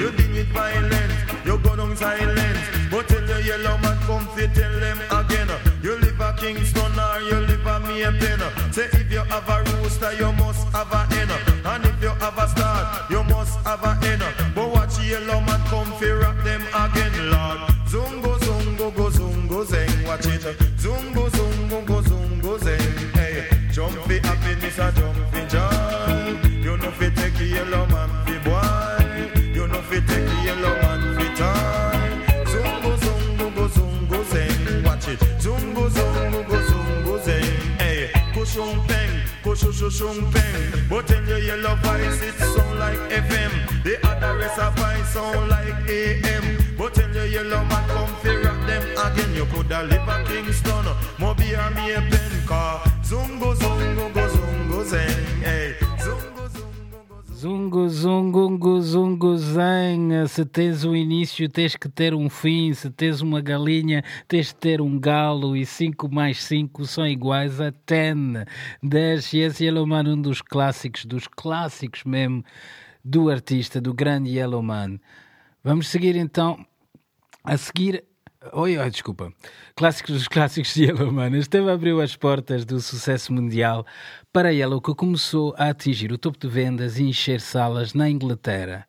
You 0.00 0.10
deal 0.16 0.32
with 0.36 0.50
violence. 0.58 1.14
You 1.44 1.58
go 1.58 1.76
down 1.76 1.96
silence. 1.96 2.64
But 2.90 3.08
tell 3.08 3.26
the 3.26 3.42
yellow 3.42 3.76
man 3.84 3.98
come 4.06 4.26
fi 4.34 4.46
tell 4.58 4.74
them 4.84 4.98
again. 5.18 5.50
You 5.82 5.96
live 5.96 6.20
a 6.20 6.32
Kingston 6.40 6.89
a 8.02 8.12
Maypen. 8.12 8.72
Say 8.72 8.88
if 8.92 9.10
you 9.10 9.18
have 9.18 9.48
a 9.48 9.62
rooster, 9.72 10.12
you 10.14 10.32
must 10.32 10.66
have 10.72 10.92
a 10.92 11.04
hen. 11.14 11.30
And 11.64 11.84
if 11.84 12.02
you 12.02 12.08
have 12.08 12.38
a 12.38 12.48
star, 12.48 13.06
you 13.10 13.22
must 13.24 13.58
have 13.60 13.82
a 13.82 13.94
hen. 13.94 14.20
But 14.54 14.70
watch 14.70 14.98
yellow 15.00 15.40
man 15.40 15.60
come 15.66 15.92
fi 15.98 16.10
rock 16.10 16.42
them 16.44 16.62
again, 16.74 17.30
Lord. 17.30 17.79
Peng, 39.54 39.72
kushushung 39.72 40.32
peng. 40.32 40.88
But 40.88 41.10
in 41.10 41.26
your 41.26 41.38
yellow 41.38 41.76
voice 41.76 42.22
it 42.22 42.34
sound 42.34 42.78
like 42.78 42.98
FM. 43.10 43.82
The 43.84 43.98
other 44.06 44.38
rest 44.38 44.58
of 44.58 44.74
voice 44.76 45.08
sound 45.08 45.48
like 45.48 45.88
AM. 45.88 46.76
But 46.76 46.98
in 46.98 47.12
your 47.14 47.26
yellow 47.26 47.64
man 47.64 47.88
come 47.88 48.14
fi 48.22 48.36
rock 48.36 48.66
them 48.66 48.82
again. 48.82 49.34
You 49.34 49.46
coulda 49.46 49.82
live 49.84 50.08
a 50.08 50.24
Kingston, 50.24 50.84
Mobi 51.18 51.56
or 51.56 51.70
me 51.74 51.92
a 51.92 52.00
pen 52.00 52.46
car. 52.46 52.80
Zungo 53.02 53.54
zungo 53.54 54.12
go 54.14 54.28
zungo 54.28 54.84
zeng. 54.84 55.42
Hey, 55.42 55.74
zungo 57.40 57.88
zungo 57.88 58.58
go 58.58 58.80
zungo. 58.82 59.36
Zen. 59.38 60.26
Se 60.28 60.44
tens 60.44 60.84
um 60.84 60.94
início, 60.94 61.48
tens 61.48 61.74
que 61.74 61.88
ter 61.88 62.12
um 62.12 62.28
fim. 62.28 62.74
Se 62.74 62.90
tens 62.90 63.22
uma 63.22 63.40
galinha, 63.40 64.04
tens 64.28 64.52
que 64.52 64.60
ter 64.60 64.80
um 64.82 65.00
galo. 65.00 65.56
E 65.56 65.64
5 65.64 66.12
mais 66.12 66.42
5 66.42 66.84
são 66.84 67.06
iguais 67.06 67.58
a 67.58 67.72
10. 67.86 68.44
10. 68.82 69.32
E 69.32 69.38
esse 69.38 69.64
Yellow 69.64 69.86
Man, 69.86 70.04
um 70.08 70.20
dos 70.20 70.42
clássicos, 70.42 71.06
dos 71.06 71.26
clássicos 71.26 72.04
mesmo, 72.04 72.44
do 73.02 73.30
artista, 73.30 73.80
do 73.80 73.94
grande 73.94 74.30
Yellow 74.30 74.62
Man. 74.62 74.98
Vamos 75.64 75.88
seguir 75.88 76.16
então. 76.16 76.62
A 77.42 77.56
seguir, 77.56 78.04
Oi, 78.54 78.78
oi, 78.78 78.90
desculpa. 78.90 79.30
Clássicos 79.76 80.14
dos 80.14 80.26
clássicos 80.26 80.72
de 80.72 80.84
Yellow 80.84 81.12
Man. 81.12 81.36
Esteve 81.36 81.70
abriu 81.70 82.00
as 82.00 82.16
portas 82.16 82.64
do 82.64 82.80
sucesso 82.80 83.34
mundial 83.34 83.84
para 84.32 84.50
Yellow, 84.50 84.80
que 84.80 84.94
começou 84.94 85.54
a 85.58 85.68
atingir 85.68 86.10
o 86.10 86.16
topo 86.16 86.38
de 86.38 86.48
vendas 86.48 86.98
e 86.98 87.02
encher 87.02 87.38
salas 87.38 87.92
na 87.92 88.08
Inglaterra. 88.08 88.86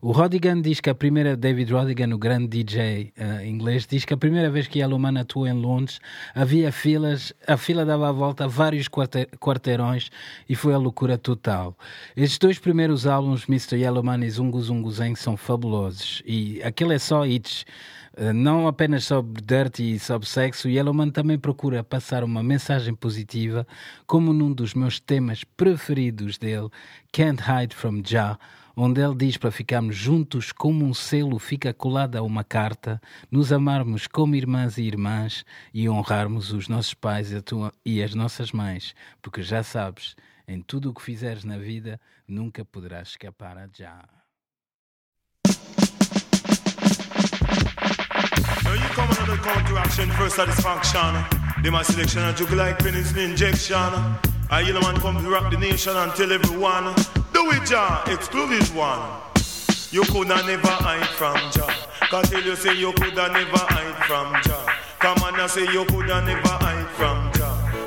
O 0.00 0.12
Rodigan 0.12 0.60
diz 0.60 0.80
que 0.80 0.88
a 0.88 0.94
primeira, 0.94 1.36
David 1.36 1.72
Rodigan, 1.72 2.14
o 2.14 2.18
grande 2.18 2.46
DJ 2.46 3.12
uh, 3.16 3.22
eh, 3.22 3.46
inglês, 3.48 3.88
diz 3.88 4.04
que 4.04 4.14
a 4.14 4.16
primeira 4.16 4.48
vez 4.50 4.68
que 4.68 4.78
Yellow 4.78 5.00
Man 5.00 5.20
atuou 5.20 5.48
em 5.48 5.52
Londres 5.52 6.00
havia 6.32 6.70
filas, 6.70 7.32
a 7.46 7.56
fila 7.56 7.84
dava 7.84 8.08
a 8.08 8.12
volta 8.12 8.44
a 8.44 8.48
vários 8.48 8.88
quarteirões 8.88 10.10
e 10.48 10.54
foi 10.54 10.74
a 10.74 10.78
loucura 10.78 11.18
total. 11.18 11.76
Estes 12.16 12.38
dois 12.38 12.58
primeiros 12.60 13.04
álbuns, 13.06 13.48
Mr. 13.48 13.76
Yellow 13.76 14.02
Man 14.04 14.24
e 14.24 14.30
Zungu 14.30 14.60
Zungu 14.60 14.92
são 15.16 15.36
fabulosos 15.36 16.22
e 16.24 16.62
aquilo 16.62 16.92
é 16.92 16.98
só 17.00 17.26
hits. 17.26 17.64
Eh, 18.14 18.32
não 18.32 18.66
apenas 18.66 19.04
sobre 19.04 19.42
dirty 19.42 19.94
e 19.94 19.98
sobre 19.98 20.28
sexo, 20.28 20.68
Yellowman 20.68 21.10
também 21.10 21.38
procura 21.38 21.82
passar 21.82 22.22
uma 22.22 22.42
mensagem 22.42 22.94
positiva, 22.94 23.66
como 24.06 24.32
num 24.34 24.52
dos 24.52 24.74
meus 24.74 25.00
temas 25.00 25.44
preferidos 25.44 26.36
dele, 26.36 26.68
Can't 27.10 27.42
Hide 27.42 27.74
From 27.74 28.02
Jah, 28.04 28.38
onde 28.76 29.00
ele 29.00 29.14
diz 29.14 29.38
para 29.38 29.50
ficarmos 29.50 29.96
juntos 29.96 30.52
como 30.52 30.84
um 30.84 30.92
selo 30.92 31.38
fica 31.38 31.72
colado 31.72 32.16
a 32.16 32.22
uma 32.22 32.44
carta, 32.44 33.00
nos 33.30 33.50
amarmos 33.50 34.06
como 34.06 34.34
irmãs 34.34 34.76
e 34.76 34.82
irmãs 34.82 35.44
e 35.72 35.88
honrarmos 35.88 36.52
os 36.52 36.68
nossos 36.68 36.94
pais 36.94 37.30
e 37.84 38.02
as 38.02 38.14
nossas 38.14 38.52
mães, 38.52 38.94
porque 39.22 39.42
já 39.42 39.62
sabes, 39.62 40.14
em 40.46 40.60
tudo 40.60 40.90
o 40.90 40.94
que 40.94 41.02
fizeres 41.02 41.44
na 41.44 41.56
vida, 41.56 41.98
nunca 42.28 42.62
poderás 42.62 43.08
escapar 43.08 43.56
a 43.56 43.68
Jah. 43.72 44.21
Now 48.72 48.78
you 48.78 48.94
come 48.94 49.10
another 49.10 49.36
counteraction 49.36 50.10
for 50.12 50.30
satisfaction. 50.30 51.62
They 51.62 51.68
my 51.68 51.82
selection 51.82 52.22
and 52.22 52.34
juke 52.34 52.52
like 52.52 52.78
pennies 52.78 53.14
injection. 53.14 53.76
I 54.48 54.64
yellow 54.66 54.80
man 54.80 54.96
come 54.96 55.22
to 55.22 55.28
rock 55.28 55.50
the 55.50 55.58
nation 55.58 55.94
and 55.94 56.10
tell 56.12 56.32
everyone. 56.32 56.94
Do 57.34 57.50
it, 57.50 57.66
Jah, 57.66 58.02
exclude 58.06 58.66
one. 58.68 59.02
You 59.90 60.04
coulda 60.04 60.42
never 60.46 60.68
hide 60.68 61.06
from 61.06 61.36
Jah. 61.52 61.68
Cause 62.08 62.30
tell 62.30 62.42
you 62.42 62.56
say 62.56 62.74
you 62.74 62.94
coulda 62.94 63.28
never 63.28 63.58
hide 63.58 64.06
from 64.06 64.32
Jah. 64.42 64.66
Come 65.00 65.18
on, 65.22 65.38
I 65.38 65.48
say 65.48 65.70
you 65.70 65.84
coulda 65.84 66.24
never 66.24 66.48
hide 66.48 66.88
from 66.96 67.30
Jah. 67.34 67.41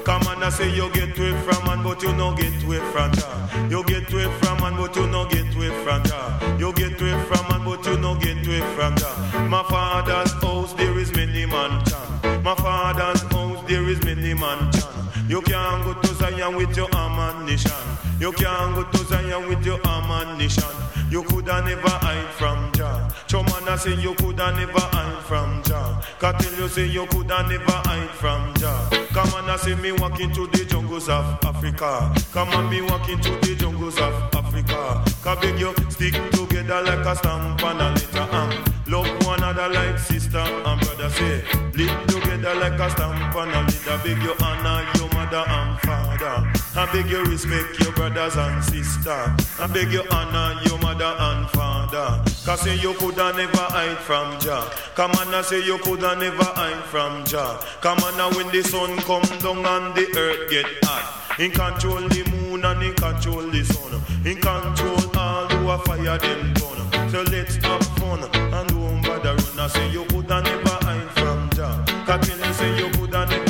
Come 0.05 0.27
on, 0.27 0.43
I 0.43 0.49
say 0.49 0.69
you 0.69 0.87
get 0.93 1.17
it 1.17 1.35
from 1.43 1.65
man, 1.65 1.83
but 1.83 2.01
you 2.03 2.13
no 2.13 2.35
get 2.35 2.53
it 2.53 2.91
from 2.91 3.11
Jah. 3.13 3.67
You 3.71 3.83
get 3.85 4.13
it 4.13 4.29
from 4.39 4.59
man, 4.61 4.77
but 4.77 4.95
you 4.95 5.07
no 5.07 5.25
get 5.25 5.47
it 5.47 5.83
from 5.83 6.03
Jah. 6.03 6.57
You 6.59 6.71
get 6.73 7.01
it 7.01 7.25
from 7.25 7.47
man, 7.49 7.65
but 7.65 7.83
you 7.87 7.97
no 7.97 8.13
get 8.15 8.37
it 8.47 8.63
from 8.75 8.95
Jah. 8.97 9.47
My 9.49 9.63
father's 9.63 10.31
house 10.43 10.73
there 10.73 10.97
is 10.99 11.11
many 11.15 11.47
mansion. 11.47 11.97
My 12.43 12.53
father's 12.53 13.21
house 13.23 13.63
there 13.67 13.89
is 13.89 14.03
many 14.05 14.35
mansion. 14.35 14.83
You 15.27 15.41
can't 15.41 15.83
go 15.83 15.93
to 15.99 16.07
Zion 16.13 16.55
with 16.55 16.77
your 16.77 16.87
ammunition. 16.95 17.71
You 18.19 18.31
can't 18.31 18.75
go 18.75 18.83
to 18.83 18.97
Zion 19.05 19.49
with 19.49 19.65
your 19.65 19.79
ammunition. 19.87 20.63
You 21.09 21.23
coulda 21.23 21.63
never 21.65 21.89
hide 21.89 22.31
from 22.33 22.71
Jah. 22.73 23.09
Chomana 23.27 23.75
say 23.79 23.95
you 23.95 24.13
coulda 24.15 24.53
never 24.55 24.79
hide 24.79 25.23
from 25.23 25.63
Jah. 25.63 25.99
Katil 26.19 26.57
you 26.59 26.67
say 26.67 26.85
you 26.85 27.07
coulda 27.07 27.47
never 27.49 27.71
hide 27.71 28.09
from 28.11 28.53
Jah. 28.55 29.04
Come 29.25 29.43
on, 29.43 29.49
I 29.49 29.55
say 29.57 29.73
me 29.75 29.91
walking 29.91 30.31
to 30.33 30.45
the 30.47 30.65
jungles 30.65 31.09
of 31.09 31.25
Africa. 31.43 32.13
Come 32.31 32.49
on, 32.49 32.69
me 32.69 32.81
walking 32.81 33.19
to 33.21 33.31
the 33.41 33.55
jungles 33.55 33.97
of 33.97 34.13
Africa. 34.35 35.03
Cause 35.23 35.39
beg 35.41 35.59
you 35.59 35.73
stick 35.89 36.13
together 36.31 36.81
like 36.83 37.05
a 37.05 37.15
stamp 37.15 37.63
and 37.63 37.81
a 37.81 37.89
letter. 37.89 38.35
Um, 38.35 38.63
love 38.87 39.25
one 39.25 39.39
another 39.39 39.73
like 39.73 39.97
sister 39.97 40.37
and 40.37 40.79
brother. 40.81 41.09
Say 41.09 41.43
live 41.73 42.05
together 42.07 42.53
like 42.55 42.79
a 42.79 42.89
stamp 42.91 43.35
and 43.35 43.51
a 43.51 43.61
letter. 43.61 43.97
Beg 44.03 44.21
you 44.21 44.33
honor 44.43 44.85
your 44.95 45.09
mother 45.09 45.43
and 45.47 45.79
I 46.27 46.89
beg 46.91 47.09
you 47.09 47.23
respect 47.23 47.79
your 47.79 47.91
brothers 47.93 48.35
and 48.35 48.63
sister. 48.63 49.35
I 49.59 49.67
beg 49.71 49.91
you 49.91 50.03
honor 50.09 50.59
your 50.65 50.79
mother 50.79 51.13
and 51.17 51.49
father. 51.51 52.23
Cause 52.43 52.61
say 52.61 52.75
you 52.77 52.93
coulda 52.95 53.33
never 53.37 53.57
hide 53.57 53.97
from 53.99 54.39
Jah. 54.39 54.71
Come 54.95 55.11
on, 55.11 55.33
I 55.33 55.41
say 55.41 55.63
you 55.63 55.77
coulda 55.79 56.15
never 56.15 56.43
hide 56.43 56.83
from 56.85 57.23
Jah. 57.25 57.59
Come 57.81 57.99
on, 57.99 58.17
now 58.17 58.31
when 58.31 58.47
the 58.49 58.63
sun 58.63 58.97
come 58.99 59.21
down 59.39 59.65
and 59.65 59.95
the 59.95 60.05
earth 60.17 60.49
get 60.49 60.65
hot. 60.83 61.39
In 61.39 61.51
control 61.51 62.01
the 62.09 62.23
moon 62.31 62.65
and 62.65 62.81
in 62.81 62.93
control 62.95 63.43
the 63.43 63.63
sun. 63.63 64.01
In 64.25 64.37
control 64.41 65.17
all 65.17 65.47
who 65.49 65.69
are 65.69 65.79
fire 65.85 66.17
them 66.17 66.53
gun. 66.55 67.09
So 67.09 67.21
let's 67.29 67.57
have 67.57 67.85
fun 67.99 68.23
and 68.23 68.69
don't 68.69 69.01
bother 69.03 69.35
run. 69.35 69.59
I 69.59 69.67
say 69.67 69.91
you 69.91 70.03
coulda 70.05 70.41
never 70.41 70.77
hide 70.81 71.11
from 71.11 71.49
Jah. 71.51 71.85
Cause 72.05 72.27
you 72.27 72.53
say 72.53 72.77
you 72.79 72.89
coulda 72.93 73.27
never. 73.27 73.44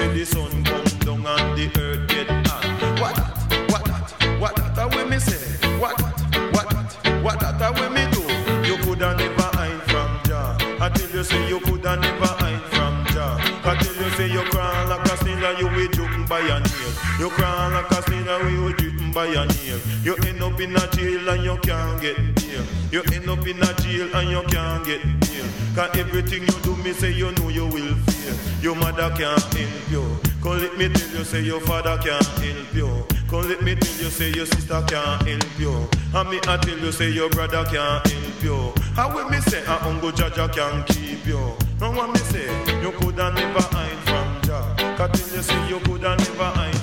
Say 0.00 0.08
the 0.14 0.24
sun 0.24 0.64
come 0.64 0.84
down 1.04 1.26
and 1.28 1.58
the 1.58 1.66
earth 1.78 2.08
get 2.08 2.26
hot. 2.46 2.64
What 3.02 3.16
that? 3.16 3.70
What 3.70 3.84
that? 3.84 4.40
What 4.40 4.56
that? 4.56 4.94
What 4.94 5.10
me 5.10 5.18
say? 5.18 5.68
What 5.76 5.98
that? 5.98 6.54
What 6.54 6.70
that? 6.70 7.22
What 7.22 7.38
that? 7.38 7.72
What 7.74 7.92
me 7.92 8.08
do? 8.08 8.24
You 8.66 8.78
coulda 8.82 9.14
never 9.14 9.48
hide 9.58 9.82
from 9.92 10.10
Jah. 10.24 10.56
I 10.80 10.88
tell 10.88 11.10
you 11.10 11.22
say 11.22 11.46
you 11.50 11.60
coulda 11.60 11.96
never 11.96 12.32
hide 12.40 12.64
from 12.72 13.04
Jah. 13.12 13.36
I 13.68 13.76
tell 13.76 13.94
you 14.02 14.10
say 14.16 14.32
you 14.32 14.40
crawl 14.48 14.88
like 14.88 15.04
a 15.04 15.16
snail 15.18 15.58
you 15.60 15.68
will 15.68 15.88
jump 15.88 16.26
by 16.30 16.40
your 16.48 16.60
nail. 16.60 16.92
You 17.18 17.28
crawl 17.36 17.70
like 17.70 17.90
a 17.90 18.00
snail 18.00 18.48
you 18.48 18.72
You 19.12 20.14
end 20.26 20.42
up 20.42 20.60
in 20.60 20.74
a 20.76 20.86
jail 20.92 21.28
and 21.28 21.42
you 21.44 21.56
can't 21.62 22.00
get 22.00 22.16
bail. 22.36 22.64
You 22.92 23.02
end 23.12 23.28
up 23.28 23.46
in 23.46 23.60
a 23.60 23.74
jail 23.82 24.08
and 24.14 24.30
you 24.30 24.42
can't 24.48 24.84
get 24.84 25.02
bail. 25.20 25.44
Cause 25.74 25.96
everything 25.98 26.42
you 26.42 26.54
do 26.62 26.76
me 26.76 26.92
say 26.92 27.12
you 27.12 27.32
know 27.32 27.48
you 27.48 27.66
will 27.66 27.94
fail. 27.94 28.62
Your 28.62 28.76
mother 28.76 29.10
can't 29.16 29.42
help 29.42 29.90
you. 29.90 30.16
Come 30.42 30.60
let 30.60 30.78
me 30.78 30.88
tell 30.88 31.08
you, 31.18 31.24
say 31.24 31.42
your 31.42 31.60
father 31.60 31.98
can't 31.98 32.24
help 32.24 32.74
you. 32.74 33.06
Come 33.28 33.48
let 33.48 33.62
me 33.62 33.74
tell 33.74 34.02
you, 34.02 34.10
say 34.10 34.30
your 34.32 34.46
sister 34.46 34.82
can't 34.86 35.26
help 35.26 35.58
you. 35.58 35.88
And 36.14 36.30
me 36.30 36.38
I 36.46 36.56
tell 36.56 36.78
you, 36.78 36.92
say 36.92 37.10
your 37.10 37.30
brother 37.30 37.64
can't 37.64 38.06
help 38.06 38.42
you. 38.42 38.72
How 38.94 39.14
will 39.14 39.28
me 39.28 39.40
say, 39.40 39.64
a 39.64 39.86
uncle 39.86 40.12
Jaja 40.12 40.52
can't 40.54 40.86
keep 40.86 41.26
you? 41.26 41.56
No 41.80 41.90
one 41.90 42.12
me 42.12 42.18
say, 42.18 42.46
you 42.80 42.92
coulda 42.92 43.32
never 43.32 43.60
hide 43.60 43.98
from 44.08 44.42
Jah. 44.42 44.96
Cause 44.96 45.20
tell 45.20 45.36
you, 45.36 45.42
say 45.42 45.68
you 45.68 45.80
coulda 45.80 46.16
never 46.16 46.44
hide 46.44 46.79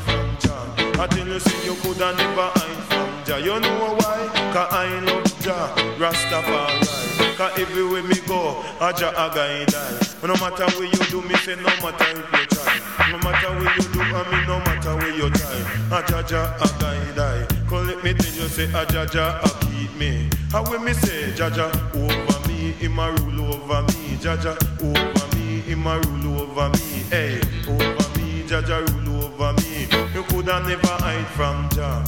Jah. 0.98 1.08
Tell 1.08 1.28
you, 1.28 1.40
say 1.40 1.66
you 1.66 1.76
coulda 1.76 2.12
never 2.18 2.50
hide 2.56 2.84
from 2.90 3.24
Jah. 3.24 3.38
You 3.40 3.60
know 3.60 3.96
why? 4.00 4.30
Cause 4.52 4.74
I 4.74 5.00
love 5.06 5.42
Jah, 5.42 5.70
Rastafari. 6.02 7.38
Cause 7.38 7.60
everywhere 7.60 8.02
me 8.02 8.16
go, 8.26 8.64
a 8.82 8.92
Jah 8.94 9.14
a 9.14 9.30
guide 9.30 9.76
I. 9.76 10.26
No 10.26 10.34
matter 10.42 10.66
where 10.78 10.86
you 10.90 11.04
do, 11.12 11.22
me 11.22 11.36
say 11.36 11.56
no 11.56 11.70
matter 11.86 12.10
if 12.10 12.26
you 12.34 12.46
try. 12.50 12.82
No 13.12 13.20
matter 13.20 13.54
where 13.54 13.76
you 13.76 13.84
do, 13.94 14.02
I 14.02 14.26
mean 14.32 14.48
no 14.48 14.58
matter 14.66 14.96
where 14.96 15.14
you 15.14 15.30
try. 15.30 16.00
A 16.00 16.02
Jaja 16.02 16.58
a 16.58 16.68
guide 16.82 17.20
I. 17.20 17.68
Call 17.70 17.88
it 17.90 18.04
me 18.04 18.14
tell 18.16 18.34
you 18.34 18.48
say 18.48 18.66
a 18.66 18.86
Jaja 18.86 19.38
a 19.46 19.66
keep 19.66 19.94
me. 20.00 20.30
How 20.52 20.64
when 20.70 20.84
me 20.84 20.94
say 20.94 21.32
Jaja 21.34 21.70
over 21.94 22.48
me, 22.50 22.72
him 22.72 22.98
a 22.98 23.12
rule 23.12 23.54
over 23.54 23.84
me. 23.84 24.18
Jaja 24.18 24.58
over 24.82 25.38
me, 25.38 25.62
him 25.62 25.86
a 25.86 26.00
rule 26.00 26.42
over 26.42 26.70
me. 26.70 27.06
Hey, 27.12 27.40
over 27.70 27.78
me, 28.18 28.42
rule 28.42 28.54
over 28.54 28.82
me. 28.82 28.97
You 28.97 28.97
coulda 30.48 30.70
never 30.70 30.88
hide 31.04 31.28
from 31.28 31.70
Jah. 31.72 32.06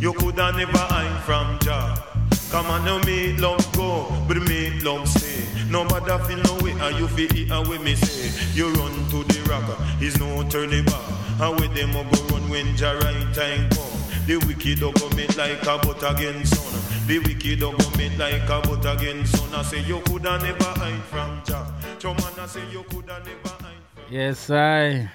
You 0.00 0.14
coulda 0.14 0.52
never 0.52 0.78
hide 0.78 1.22
from 1.24 1.58
Jah. 1.60 2.02
Come 2.50 2.66
on, 2.66 2.82
now 2.86 2.98
me 3.04 3.36
love 3.36 3.60
go, 3.76 4.06
but 4.26 4.38
me 4.48 4.80
love 4.80 5.06
stay. 5.06 5.44
Nobody 5.68 6.16
feel 6.24 6.38
no 6.44 6.64
way, 6.64 6.72
and 6.72 6.96
you 6.98 7.06
feel 7.08 7.28
it 7.30 7.50
away 7.50 7.76
me 7.78 7.94
say. 7.94 8.32
You 8.54 8.68
run 8.72 8.92
to 9.10 9.24
the 9.24 9.46
rock, 9.50 9.68
is 10.00 10.18
no 10.18 10.42
turning 10.48 10.86
back. 10.86 11.02
And 11.40 11.60
with 11.60 11.74
them 11.74 11.92
go 11.92 12.34
run 12.34 12.48
when 12.48 12.74
the 12.74 12.98
right 13.04 13.34
time 13.34 13.68
come. 13.68 14.00
The 14.26 14.36
wicked 14.46 14.78
do 14.80 14.90
go 14.92 15.10
make 15.14 15.36
like 15.36 15.62
a 15.62 15.76
butt 15.84 16.02
against 16.10 16.56
son. 16.56 17.06
The 17.06 17.18
wicked 17.18 17.60
do 17.60 17.76
go 17.76 17.90
make 17.98 18.16
like 18.16 18.48
a 18.48 18.60
butt 18.66 18.86
against 18.86 19.36
son. 19.36 19.54
I 19.54 19.62
say 19.62 19.82
you 19.82 20.00
coulda 20.06 20.38
never 20.38 20.72
hide 20.80 21.04
from 21.04 21.42
Jah. 21.44 21.66
Choman 21.98 22.38
I 22.38 22.46
say 22.46 22.62
you 22.70 22.82
coulda 22.84 23.22
never 23.26 23.56
hide 23.62 23.76
Yes, 24.10 24.48
I. 24.48 25.10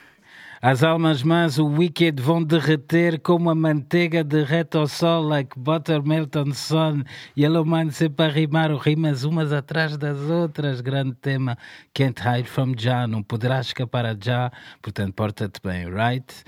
As 0.60 0.82
almas 0.82 1.22
más, 1.22 1.60
o 1.60 1.68
Wicked 1.68 2.20
vão 2.20 2.44
derreter 2.44 3.20
como 3.20 3.52
a 3.52 3.56
manteiga 3.56 4.24
derrete 4.24 4.76
ao 4.76 4.88
sol, 4.88 5.22
like 5.22 5.52
butter 5.56 6.02
melt 6.02 6.36
on 6.36 6.52
sun. 6.52 7.04
Yellow 7.38 7.64
Man 7.64 7.92
sempre 7.92 8.26
a 8.26 8.30
rimar 8.30 8.72
rimas 8.76 9.24
umas 9.24 9.54
atrás 9.54 9.98
das 9.98 10.18
outras. 10.18 10.82
Grande 10.82 11.14
tema. 11.14 11.56
Can't 11.94 12.20
hide 12.20 12.50
from 12.50 12.74
Jah. 12.76 13.06
Não 13.06 13.22
poderás 13.22 13.68
escapar 13.68 14.04
a 14.08 14.16
Jah. 14.20 14.52
Portanto, 14.82 15.14
porta-te 15.14 15.62
bem, 15.64 15.86
right? 15.86 16.44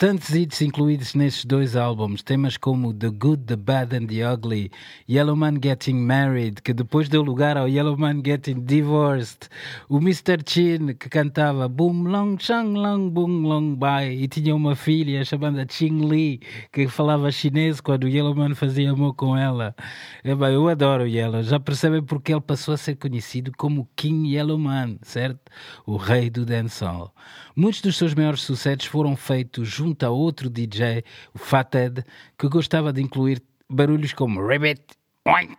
Tantos 0.00 0.30
hits 0.30 0.62
incluídos 0.62 1.14
nestes 1.14 1.44
dois 1.44 1.76
álbuns, 1.76 2.22
temas 2.22 2.56
como 2.56 2.94
The 2.94 3.10
Good, 3.10 3.44
The 3.44 3.56
Bad 3.56 3.94
and 3.94 4.06
The 4.06 4.32
Ugly, 4.32 4.70
Yellowman 5.06 5.58
Getting 5.62 5.96
Married, 5.96 6.62
que 6.62 6.72
depois 6.72 7.10
deu 7.10 7.20
lugar 7.20 7.58
ao 7.58 7.68
Yellowman 7.68 8.22
Getting 8.24 8.64
Divorced, 8.64 9.50
o 9.90 9.98
Mr. 9.98 10.38
Chin, 10.42 10.94
que 10.94 11.10
cantava 11.10 11.68
Boom 11.68 12.04
Long 12.04 12.38
Chang 12.38 12.78
Long 12.78 13.10
Boom 13.10 13.42
Long 13.42 13.74
Bai, 13.74 14.14
e 14.14 14.26
tinha 14.26 14.56
uma 14.56 14.74
filha 14.74 15.22
chamada 15.22 15.66
Ching 15.68 16.08
Li, 16.08 16.40
que 16.72 16.88
falava 16.88 17.30
chinês 17.30 17.78
quando 17.82 18.04
o 18.04 18.08
Yellowman 18.08 18.54
fazia 18.54 18.92
amor 18.92 19.12
com 19.12 19.36
ela. 19.36 19.76
É, 20.24 20.34
bem, 20.34 20.54
eu 20.54 20.66
adoro 20.66 21.04
o 21.04 21.08
Yellow, 21.08 21.42
já 21.42 21.60
percebem 21.60 22.02
porque 22.02 22.32
ele 22.32 22.40
passou 22.40 22.72
a 22.72 22.78
ser 22.78 22.96
conhecido 22.96 23.52
como 23.54 23.86
King 23.96 24.34
Yellowman, 24.34 24.98
certo? 25.02 25.52
O 25.84 25.98
rei 25.98 26.30
do 26.30 26.46
dancehall. 26.46 27.14
Muitos 27.54 27.82
dos 27.82 27.98
seus 27.98 28.14
maiores 28.14 28.40
sucessos 28.40 28.86
foram 28.86 29.14
feitos 29.14 29.68
junto 29.68 29.89
a 30.04 30.10
outro 30.10 30.48
DJ, 30.48 31.04
o 31.34 31.38
Fathead, 31.38 32.04
que 32.38 32.48
gostava 32.48 32.92
de 32.92 33.02
incluir 33.02 33.42
barulhos 33.68 34.12
como 34.12 34.46
Rabbit, 34.46 34.82
Oink, 35.26 35.58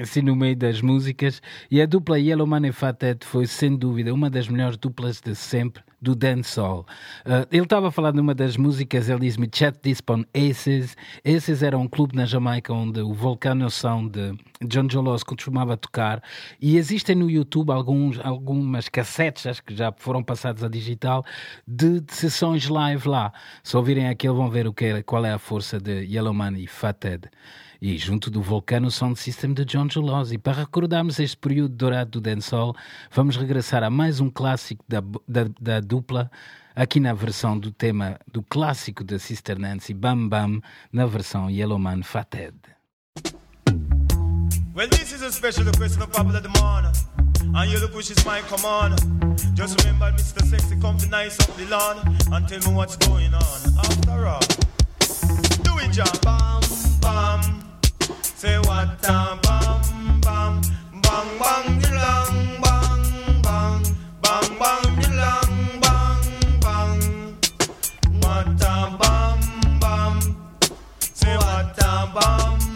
assim 0.00 0.22
no 0.22 0.36
meio 0.36 0.56
das 0.56 0.80
músicas, 0.80 1.42
e 1.70 1.80
a 1.80 1.86
dupla 1.86 2.18
Yellowman 2.18 2.66
e 2.66 2.72
Fathead 2.72 3.24
foi, 3.24 3.46
sem 3.46 3.76
dúvida, 3.76 4.14
uma 4.14 4.30
das 4.30 4.48
melhores 4.48 4.76
duplas 4.76 5.20
de 5.20 5.34
sempre 5.34 5.82
do 6.00 6.14
dancehall. 6.14 6.86
Uh, 7.26 7.46
ele 7.50 7.64
estava 7.64 7.88
a 7.88 7.90
falar 7.90 8.12
numa 8.12 8.34
das 8.34 8.56
músicas, 8.56 9.08
ele 9.08 9.20
diz-me 9.20 9.48
Chat 9.52 9.78
this 9.80 10.00
on 10.08 10.24
Aces. 10.34 10.96
Aces 11.24 11.62
era 11.62 11.76
um 11.76 11.86
clube 11.86 12.16
na 12.16 12.24
Jamaica 12.24 12.72
onde 12.72 13.00
o 13.00 13.12
Volcano 13.12 13.70
Sound 13.70 14.10
de 14.10 14.38
John 14.66 14.88
Jolos 14.88 15.22
costumava 15.22 15.76
tocar 15.76 16.22
e 16.60 16.76
existem 16.76 17.14
no 17.14 17.30
YouTube 17.30 17.70
alguns, 17.70 18.18
algumas 18.20 18.88
cassetes, 18.88 19.46
acho 19.46 19.62
que 19.62 19.74
já 19.74 19.92
foram 19.96 20.22
passados 20.22 20.64
a 20.64 20.68
digital, 20.68 21.24
de, 21.66 22.00
de 22.00 22.14
sessões 22.14 22.68
live 22.68 23.08
lá. 23.08 23.32
Se 23.62 23.76
ouvirem 23.76 24.08
aquilo 24.08 24.36
vão 24.36 24.50
ver 24.50 24.66
o 24.66 24.72
que 24.72 24.86
é, 24.86 25.02
qual 25.02 25.24
é 25.24 25.32
a 25.32 25.38
força 25.38 25.78
de 25.78 26.04
Yellowman 26.04 26.58
e 26.58 26.66
Fathead 26.66 27.28
e 27.80 27.96
junto 27.96 28.30
do 28.30 28.42
Volcano 28.42 28.90
Sound 28.90 29.18
System 29.18 29.54
de 29.54 29.64
John 29.64 29.88
Gelosi. 29.88 30.36
Para 30.38 30.58
recordarmos 30.58 31.18
este 31.18 31.36
período 31.36 31.74
dourado 31.74 32.10
do 32.10 32.20
dancehall, 32.20 32.74
vamos 33.10 33.36
regressar 33.36 33.82
a 33.82 33.90
mais 33.90 34.20
um 34.20 34.28
clássico 34.30 34.84
da, 34.88 35.00
da, 35.26 35.50
da 35.60 35.80
dupla, 35.80 36.30
aqui 36.74 37.00
na 37.00 37.14
versão 37.14 37.58
do 37.58 37.72
tema 37.72 38.18
do 38.30 38.42
clássico 38.42 39.02
da 39.02 39.18
Sister 39.18 39.58
Nancy, 39.58 39.94
Bam 39.94 40.28
Bam, 40.28 40.60
na 40.92 41.06
versão 41.06 41.50
Yellowman 41.50 42.02
Fathead. 42.02 42.54
Well, 44.74 44.88
this 44.88 45.12
is 45.12 45.22
a 45.22 45.32
special 45.32 45.64
request 45.64 46.00
of 46.00 46.12
Papa 46.12 46.40
the 46.40 46.48
morning. 46.60 46.92
And 47.52 47.70
you 47.70 47.88
push 47.88 48.08
his 48.08 48.24
mind, 48.24 48.46
come 48.46 48.64
on. 48.64 48.96
Just 49.54 49.84
remember, 49.84 50.12
Mr. 50.12 50.42
Sexy, 50.46 50.76
come 50.80 50.96
to 50.98 51.08
nice 51.08 51.40
up 51.40 51.54
the 51.56 51.66
lawn 51.66 51.98
and 52.32 52.48
tell 52.48 52.60
me 52.70 52.76
what's 52.76 52.96
going 52.96 53.34
on. 53.34 53.60
After 53.78 54.26
all, 54.26 54.40
do 55.62 55.78
it, 55.78 55.90
John. 55.90 56.06
Bam, 56.22 56.60
bam. 57.00 57.59
Say 58.40 58.56
what 58.60 58.88
a 59.04 59.38
bam 59.42 59.82
bam 60.22 60.62
bang 61.02 61.28
bang 61.40 61.78
the 61.78 61.90
long 61.92 62.36
bang 62.62 63.02
bang 63.42 63.82
bang 64.22 64.48
bang 64.58 64.84
the 64.96 65.08
long 65.20 65.52
bang 65.84 66.24
bang. 66.64 67.00
What 68.22 68.46
a 68.46 68.96
bam 68.98 69.38
bam. 69.78 70.14
Say 71.00 71.36
what 71.36 71.84
um, 71.84 72.08
a 72.08 72.14
bam 72.14 72.58
bam 72.58 72.69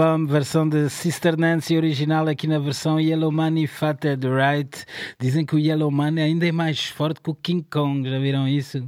Bam 0.00 0.24
versão 0.24 0.66
de 0.66 0.88
Sister 0.88 1.36
Nancy 1.36 1.76
original 1.76 2.26
aqui 2.26 2.46
na 2.46 2.58
versão 2.58 2.98
Yellow 2.98 3.30
Money 3.30 3.66
Fathead 3.66 4.26
Right. 4.26 4.86
Dizem 5.20 5.44
que 5.44 5.54
o 5.54 5.58
Yellow 5.58 5.90
Money 5.90 6.24
ainda 6.24 6.48
é 6.48 6.52
mais 6.52 6.86
forte 6.86 7.20
que 7.20 7.28
o 7.28 7.34
King 7.34 7.62
Kong, 7.70 8.08
já 8.08 8.18
viram 8.18 8.48
isso? 8.48 8.82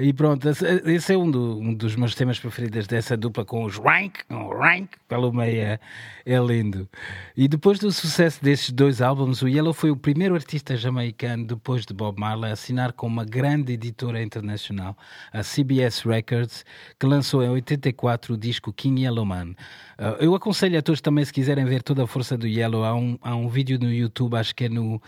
E 0.00 0.12
pronto, 0.12 0.48
esse 0.48 1.12
é 1.12 1.18
um, 1.18 1.28
do, 1.28 1.58
um, 1.58 1.74
dos 1.74 1.96
meus 1.96 2.14
temas 2.14 2.38
preferidos 2.38 2.86
dessa 2.86 3.16
dupla 3.16 3.44
com 3.44 3.64
os 3.64 3.78
Rank, 3.78 4.18
um 4.30 4.48
Rank 4.48 4.90
pelo 5.08 5.32
meio 5.32 5.60
é, 5.60 5.80
é, 6.24 6.38
lindo. 6.38 6.88
E 7.36 7.48
depois 7.48 7.80
do 7.80 7.90
sucesso 7.90 8.40
desses 8.40 8.70
dois 8.70 9.02
álbuns, 9.02 9.42
o 9.42 9.48
Yellow 9.48 9.72
foi 9.72 9.90
o 9.90 9.96
primeiro 9.96 10.36
artista 10.36 10.76
jamaicano, 10.76 11.44
depois 11.44 11.84
de 11.84 11.92
Bob 11.92 12.16
Marley, 12.16 12.48
a 12.48 12.52
assinar 12.52 12.92
com 12.92 13.08
uma 13.08 13.24
grande 13.24 13.72
editora 13.72 14.22
internacional, 14.22 14.96
a 15.32 15.42
CBS 15.42 16.02
Records, 16.06 16.64
que 16.96 17.04
lançou 17.04 17.42
em 17.42 17.48
84 17.48 18.34
o 18.34 18.36
disco 18.36 18.72
King 18.72 19.02
Yellow 19.02 19.26
Man. 19.26 19.56
Uh, 19.98 20.14
eu 20.20 20.32
aconselho 20.32 20.78
a 20.78 20.82
todos 20.82 21.00
também, 21.00 21.24
se 21.24 21.32
quiserem 21.32 21.64
ver 21.64 21.82
toda 21.82 22.04
a 22.04 22.06
força 22.06 22.38
do 22.38 22.46
Yellow, 22.46 22.84
há 22.84 22.94
um, 22.94 23.18
há 23.20 23.34
um 23.34 23.48
vídeo 23.48 23.76
no 23.80 23.92
YouTube, 23.92 24.36
acho 24.36 24.54
que 24.54 24.66
é 24.66 24.68
no 24.68 25.02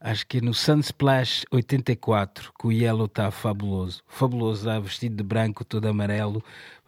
acho 0.00 0.26
que 0.26 0.38
é 0.38 0.40
no 0.40 0.54
Sunsplash 0.54 1.44
84 1.50 2.52
que 2.58 2.66
o 2.66 2.72
Yellow 2.72 3.06
está 3.06 3.30
fabuloso. 3.30 4.02
Fabuloso, 4.06 4.60
está 4.60 4.78
vestido 4.78 5.16
de 5.16 5.22
branco, 5.22 5.64
todo 5.64 5.86
amarelo. 5.86 6.42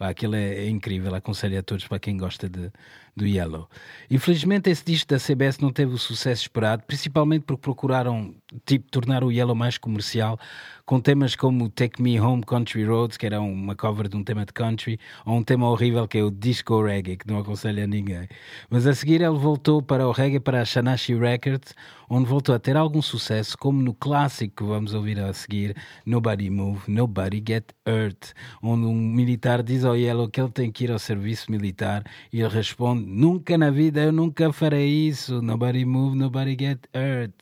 Aquilo 0.09 0.35
é, 0.35 0.55
é, 0.55 0.69
incrível, 0.69 1.15
aconselho 1.15 1.59
a 1.59 1.63
todos 1.63 1.87
para 1.87 1.99
quem 1.99 2.17
gosta 2.17 2.49
de, 2.49 2.71
do 3.17 3.27
Yellow. 3.27 3.69
Infelizmente, 4.11 4.71
esse 4.71 4.85
disco 4.85 5.09
da 5.09 5.19
CBS 5.19 5.59
não 5.59 5.73
teve 5.73 5.93
o 5.93 5.99
sucesso 5.99 6.43
esperado, 6.43 6.83
principalmente 6.87 7.43
porque 7.43 7.63
procuraram 7.63 8.35
tipo, 8.65 8.91
tornar 8.91 9.23
o 9.23 9.31
Yellow 9.31 9.55
mais 9.55 9.79
comercial, 9.79 10.39
com 10.85 11.01
temas 11.01 11.37
como 11.37 11.69
Take 11.69 12.03
Me 12.03 12.21
Home 12.21 12.43
Country 12.43 12.85
Roads, 12.85 13.17
que 13.17 13.27
era 13.27 13.41
uma 13.41 13.77
cover 13.77 14.09
de 14.09 14.17
um 14.17 14.25
tema 14.25 14.45
de 14.45 14.53
country, 14.53 14.99
ou 15.25 15.37
um 15.37 15.43
tema 15.43 15.69
horrível 15.69 16.09
que 16.09 16.19
é 16.19 16.23
o 16.23 16.31
Disco 16.31 16.83
Reggae, 16.83 17.17
que 17.17 17.29
não 17.29 17.39
aconselho 17.39 17.85
a 17.85 17.87
ninguém. 17.87 18.29
Mas 18.69 18.87
a 18.87 18.95
seguir 18.95 19.21
ele 19.21 19.39
voltou 19.39 19.81
para 19.81 20.07
o 20.07 20.11
reggae, 20.11 20.41
para 20.41 20.61
a 20.61 20.65
Shanashi 20.65 21.15
Records, 21.15 21.75
onde 22.09 22.29
voltou 22.29 22.53
a 22.55 22.59
ter 22.59 22.77
algum 22.77 23.01
sucesso, 23.01 23.57
como 23.57 23.81
no 23.81 23.95
clássico 23.95 24.57
que 24.57 24.65
vamos 24.65 24.93
ouvir 24.93 25.21
a 25.21 25.33
seguir, 25.33 25.77
Nobody 26.05 26.51
Move, 26.51 26.81
Nobody 26.89 27.43
Get 27.47 27.73
Hurt, 27.87 28.33
onde 28.61 28.85
um 28.85 28.95
militar 28.95 29.63
diz 29.63 29.85
ao 29.91 29.97
Yellow 29.97 30.29
que 30.29 30.41
ele 30.41 30.51
tem 30.51 30.73
que 30.73 30.85
ir 30.85 30.91
ao 30.91 30.99
serviço 30.99 31.51
militar 31.51 32.03
e 32.33 32.41
ele 32.41 32.49
responde: 32.49 33.05
Nunca 33.07 33.59
na 33.59 33.71
vida 33.71 34.01
eu 34.01 34.13
nunca 34.13 34.51
farei 34.53 34.89
isso. 34.89 35.43
Nobody 35.43 35.85
move, 35.85 36.17
nobody 36.17 36.57
get 36.59 36.79
hurt. 36.95 37.35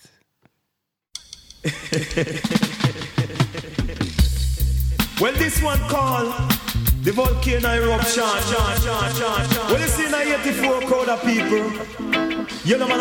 well, 5.20 5.34
this 5.34 5.62
one 5.62 5.78
called 5.88 6.32
the 7.02 7.12
volcano 7.12 7.74
eruption. 7.74 8.24
Well, 9.68 9.80
you 9.80 9.88
see 9.88 10.06
in 10.06 10.14
84 10.14 10.80
crowd 10.82 11.08
of 11.08 11.20
people. 11.22 11.72
You 12.64 12.78
know, 12.78 12.86
man. 12.88 13.00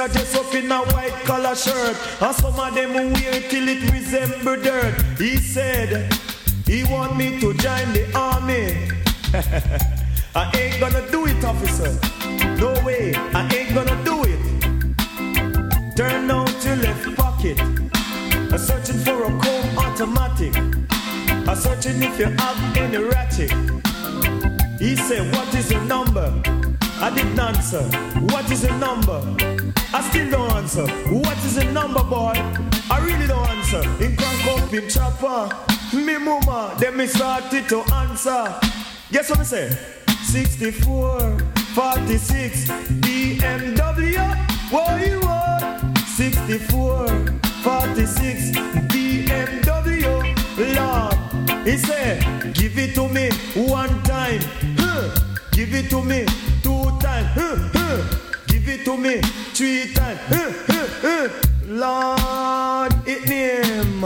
Are 0.00 0.08
dressed 0.08 0.36
up 0.36 0.54
in 0.54 0.72
a 0.72 0.78
white 0.94 1.12
collar 1.24 1.54
shirt. 1.54 1.96
And 2.22 2.34
some 2.36 2.58
of 2.58 2.74
them 2.74 2.94
wear 2.94 3.34
it 3.34 3.50
till 3.50 3.68
it 3.68 3.82
resemble 3.92 4.56
dirt. 4.56 4.94
He 5.18 5.36
said, 5.36 6.10
he 6.64 6.84
want 6.84 7.16
me 7.16 7.38
to 7.40 7.52
join 7.54 7.92
the 7.92 8.10
army. 8.14 8.88
I 10.34 10.50
ain't 10.56 10.80
gonna 10.80 11.06
do 11.10 11.26
it, 11.26 11.44
officer. 11.44 11.92
No 12.56 12.72
way, 12.84 13.12
I 13.14 13.46
ain't 13.54 13.74
gonna 13.74 14.02
do 14.04 14.22
it. 14.24 15.96
Turn 15.96 16.30
out 16.30 16.64
your 16.64 16.76
left 16.76 17.16
pocket. 17.16 17.60
I'm 17.60 18.58
searching 18.58 18.98
for 18.98 19.24
a 19.24 19.28
comb 19.28 19.78
automatic. 19.78 20.56
I'm 21.46 21.56
searching 21.56 22.02
if 22.02 22.18
you 22.18 22.26
have 22.26 22.76
any 22.76 22.98
ratchet. 23.04 23.52
He 24.78 24.96
said, 24.96 25.30
What 25.34 25.54
is 25.54 25.70
your 25.70 25.84
number? 25.84 26.32
I 27.02 27.12
didn't 27.14 27.38
answer. 27.38 27.82
What 28.32 28.50
is 28.50 28.64
your 28.64 28.78
number? 28.78 29.59
I 29.92 30.08
still 30.08 30.30
don't 30.30 30.52
answer. 30.52 30.86
What 31.12 31.36
is 31.38 31.56
the 31.56 31.64
number, 31.64 32.04
boy? 32.04 32.34
I 32.90 33.00
really 33.02 33.26
don't 33.26 33.48
answer. 33.48 33.82
In 34.02 34.16
crank 34.16 34.46
up 34.46 34.72
in 34.72 34.88
chopper. 34.88 35.48
Me 35.92 36.16
mama, 36.16 36.76
then 36.78 36.96
me 36.96 37.06
started 37.08 37.68
to 37.68 37.82
answer. 37.94 38.54
Guess 39.10 39.30
what 39.30 39.40
I 39.40 39.42
say? 39.42 39.70
64, 40.22 41.38
46, 41.74 42.68
BMW. 43.02 44.16
What 44.70 45.04
you 45.04 45.20
want? 45.20 45.98
64, 45.98 47.08
46, 47.64 48.52
BMW. 48.92 50.06
Lord, 50.76 51.66
he 51.66 51.76
said, 51.76 52.54
give 52.54 52.78
it 52.78 52.94
to 52.94 53.08
me 53.08 53.30
one 53.68 54.02
time. 54.04 54.40
Give 55.52 55.74
it 55.74 55.90
to 55.90 56.02
me 56.04 56.26
two 56.62 56.98
times. 57.00 57.34
Give 57.34 57.74
it 57.74 58.19
to 58.90 58.96
me 58.96 59.20
three 59.54 59.92
times. 59.94 60.20
Lord, 61.66 62.92
it 63.06 63.28
name. 63.28 64.00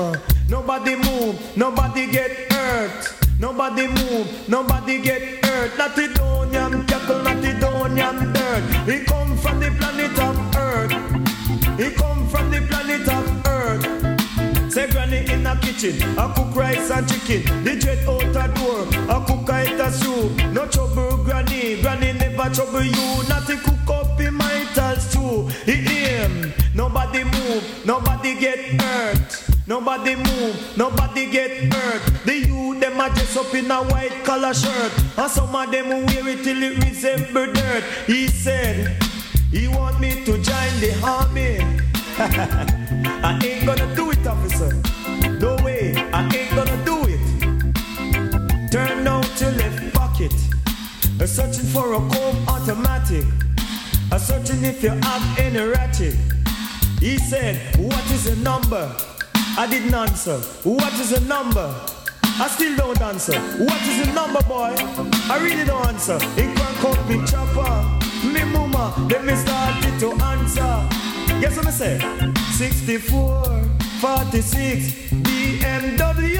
Nobody 0.49 0.97
move, 0.97 1.57
nobody 1.57 2.11
get 2.11 2.53
hurt. 2.53 3.15
Nobody 3.39 3.87
move, 3.87 4.27
nobody 4.49 5.01
get 5.01 5.45
hurt. 5.45 5.79
Not 5.79 5.97
the 5.97 6.09
donium 6.09 6.87
cattle, 6.87 7.23
not 7.23 7.41
the 7.41 7.53
donium 7.63 8.35
dirt. 8.35 8.65
He 8.91 9.05
come 9.05 9.37
from 9.39 9.61
the 9.61 9.71
planet 9.79 10.19
of 10.19 10.37
Earth. 10.57 10.93
He 11.81 11.91
come 11.95 12.29
from 12.29 12.51
the 12.51 12.61
planet 12.69 13.09
of 13.09 13.47
Earth. 13.47 14.73
Say 14.73 14.91
granny 14.91 15.25
in 15.33 15.47
a 15.47 15.57
kitchen, 15.61 15.97
I 16.19 16.33
cook 16.35 16.55
rice 16.55 16.91
and 16.91 17.09
chicken. 17.09 17.65
The 17.65 17.77
dread 17.77 18.07
out 18.07 18.23
a 18.23 18.45
door, 18.53 18.87
I 19.09 19.25
cook 19.27 19.49
a 19.49 19.93
stew. 19.93 20.29
No 20.53 20.67
trouble 20.67 21.25
granny, 21.25 21.81
granny 21.81 22.13
never 22.13 22.55
trouble 22.55 22.83
you. 22.83 23.29
Not 23.29 23.47
to 23.47 23.57
cook 23.57 23.85
in 24.25 24.35
my 24.35 24.65
stew. 24.99 25.49
It 25.67 25.85
name, 25.85 26.53
nobody 26.75 27.25
move, 27.25 27.87
nobody 27.87 28.39
get 28.39 28.59
hurt. 28.81 29.45
Nobody 29.67 30.15
move, 30.17 30.77
nobody 30.77 31.31
get 31.31 31.73
hurt. 31.73 32.03
The 32.25 32.37
youth 32.37 32.81
them 32.81 33.01
a 33.01 33.09
dress 33.11 33.37
up 33.37 33.55
in 33.55 33.71
a 33.71 33.83
white 33.85 34.25
collar 34.25 34.55
shirt, 34.55 34.93
and 35.17 35.31
some 35.31 35.55
of 35.55 35.71
them 35.71 35.89
wear 35.89 36.29
it 36.29 36.45
till 36.45 36.63
it 36.63 36.85
resemble 36.85 37.53
dirt. 37.53 37.85
He 38.07 38.29
said 38.29 39.03
he 39.51 39.69
want 39.69 40.01
me 40.01 40.25
to 40.25 40.33
join 40.33 40.73
the 40.81 40.93
army. 41.03 41.59
I 42.19 43.41
ain't 43.45 43.67
gonna 43.67 43.95
do 43.95 44.11
it, 44.11 44.27
officer. 44.27 44.73
No 45.39 45.57
way, 45.65 45.95
I 46.13 46.23
ain't 46.35 46.51
gonna 46.55 46.85
do 46.85 46.97
it. 47.09 48.71
Turn 48.71 49.07
out 49.07 49.41
your 49.41 49.53
left 49.53 49.95
pocket. 49.95 50.33
Searching 51.27 51.65
for 51.73 51.95
a 51.95 51.99
comb 51.99 52.49
automatic. 52.49 53.25
I'm 54.15 54.21
searching 54.21 54.65
if 54.65 54.81
you 54.81 54.91
have 54.91 55.39
any 55.41 55.59
ratchet. 55.59 56.15
He 57.01 57.19
said, 57.19 57.57
What 57.77 58.09
is 58.13 58.27
your 58.29 58.37
number? 58.37 58.95
I 59.59 59.67
didn't 59.69 59.93
answer. 59.93 60.39
What 60.63 60.93
is 61.01 61.11
your 61.11 61.23
number? 61.23 61.75
I 62.23 62.47
still 62.47 62.77
don't 62.77 63.01
answer. 63.01 63.37
What 63.59 63.83
is 63.83 64.07
your 64.07 64.15
number, 64.15 64.41
boy? 64.43 64.73
I 65.29 65.41
really 65.43 65.65
don't 65.65 65.85
answer. 65.89 66.15
It 66.37 66.57
can't 66.57 66.77
come 66.77 67.09
me 67.09 67.27
chopper. 67.27 67.75
Me 68.25 68.45
mama, 68.53 68.95
then 69.09 69.27
me 69.27 69.35
started 69.35 69.99
to 69.99 70.13
answer. 70.27 71.41
Guess 71.41 71.57
what 71.57 71.67
I 71.67 71.71
say? 71.71 71.99
64, 72.53 73.65
46, 73.99 75.11
BMW. 75.27 76.39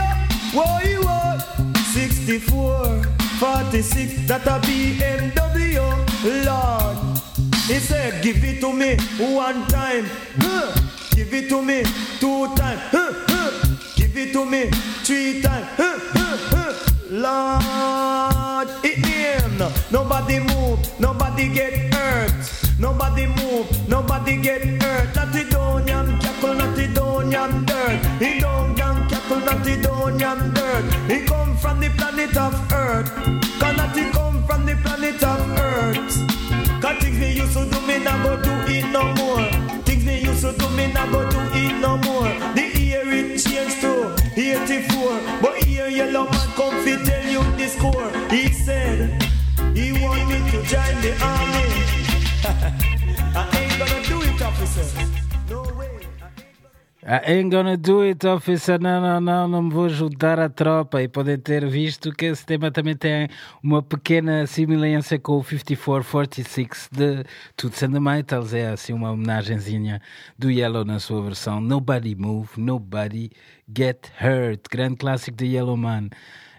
What 0.55 0.89
you 0.89 1.03
want? 1.03 1.43
64, 1.77 3.03
46, 3.41 4.29
that 4.29 4.47
a 4.47 4.61
BMW. 4.65 5.75
Lord. 6.47 7.04
He 7.67 7.79
said, 7.79 8.23
give 8.23 8.45
it 8.45 8.61
to 8.61 8.73
me 8.75 8.97
one 9.19 9.67
time. 9.69 10.05
Huh. 10.37 10.75
Give 11.13 11.33
it 11.33 11.49
to 11.49 11.63
me 11.63 11.83
two 12.21 12.55
times. 12.55 12.81
Huh. 12.93 13.13
Huh. 13.27 13.77
Give 13.97 14.15
it 14.19 14.33
to 14.35 14.45
me 14.45 14.69
three 15.03 15.41
times. 15.41 15.67
Lord, 17.11 18.69
it 18.85 18.99
him. 19.07 19.57
Nobody 19.91 20.41
move, 20.41 20.79
nobody 21.01 21.49
get 21.49 21.95
hurt. 21.95 22.33
Nobody 22.79 23.27
move, 23.29 23.89
nobody 23.89 24.37
get 24.43 24.83
hurt. 24.83 25.15
Not 25.15 25.33
the 25.33 25.45
donium 25.45 26.21
cattle, 26.21 26.55
not 26.55 26.77
the 26.77 26.87
donium 26.89 27.65
dirt. 27.65 27.99
He 28.21 28.41
don't 28.41 28.77
young 28.77 29.09
cattle, 29.09 29.41
not 29.41 29.65
the 29.65 29.77
donium 29.77 30.53
dirt. 30.53 30.85
He 31.11 31.25
come 31.25 31.57
from 31.57 31.81
the 31.81 31.89
planet 31.91 32.37
of 32.37 32.53
Earth. 32.73 33.11
Cause 33.59 33.77
not 33.77 33.97
he 33.97 34.11
come 34.11 34.45
from 34.47 34.67
the 34.67 34.77
planet 34.77 35.23
of 35.23 35.41
Earth. 35.59 35.64
Me 38.15 38.23
never 38.23 38.43
do 38.43 38.51
it 38.73 38.91
no 38.93 39.13
more. 39.15 39.83
Things 39.83 40.05
they 40.05 40.21
used 40.21 40.43
to 40.43 40.53
do, 40.53 40.69
me 40.71 40.93
never 40.93 41.29
do 41.31 41.41
it 41.53 41.81
no 41.81 41.97
more. 41.99 42.29
The 42.55 42.71
year 42.79 43.03
it 43.07 43.39
changed 43.39 43.81
to 43.81 44.15
84. 44.37 45.21
But 45.43 45.63
here 45.65 45.89
yellow 45.89 46.25
man 46.25 46.49
come 46.57 46.85
fi 46.85 46.97
tell 47.05 47.27
you 47.27 47.43
the 47.57 47.69
score. 47.69 48.11
He 48.31 48.49
said, 48.53 49.23
he 49.75 49.93
want 49.93 50.29
me 50.29 50.39
to 50.51 50.63
join 50.63 51.01
the 51.03 51.15
army. 51.23 52.14
I 57.07 57.21
ain't 57.33 57.51
gonna 57.51 57.77
do 57.77 58.01
it, 58.01 58.27
officer. 58.27 58.81
Não, 58.81 58.99
não, 58.99 59.21
não, 59.21 59.47
não 59.47 59.63
me 59.65 59.71
vou 59.71 59.91
juntar 59.91 60.41
à 60.41 60.49
tropa. 60.49 61.03
E 61.03 61.07
podem 61.07 61.37
ter 61.39 61.69
visto 61.69 62.11
que 62.11 62.25
esse 62.25 62.47
tema 62.47 62.71
também 62.71 62.97
tem 62.97 63.29
uma 63.63 63.83
pequena 63.83 64.47
semelhança 64.47 65.19
com 65.19 65.37
o 65.37 65.45
5446 65.45 66.89
de 66.91 67.25
Toots 67.57 67.83
and 67.83 67.93
the 67.93 68.01
Maytals. 68.01 68.55
É 68.55 68.69
assim 68.69 68.95
uma 68.95 69.11
homenagenzinha 69.11 70.01
do 70.39 70.51
Yellow 70.51 70.83
na 70.83 70.99
sua 70.99 71.21
versão 71.21 71.61
Nobody 71.61 72.15
Move, 72.15 72.49
Nobody 72.57 73.31
Get 73.77 74.11
Hurt. 74.19 74.63
Grande 74.71 74.97
clássico 74.97 75.37
de 75.37 75.45
Yellow 75.45 75.77
Man. 75.77 76.09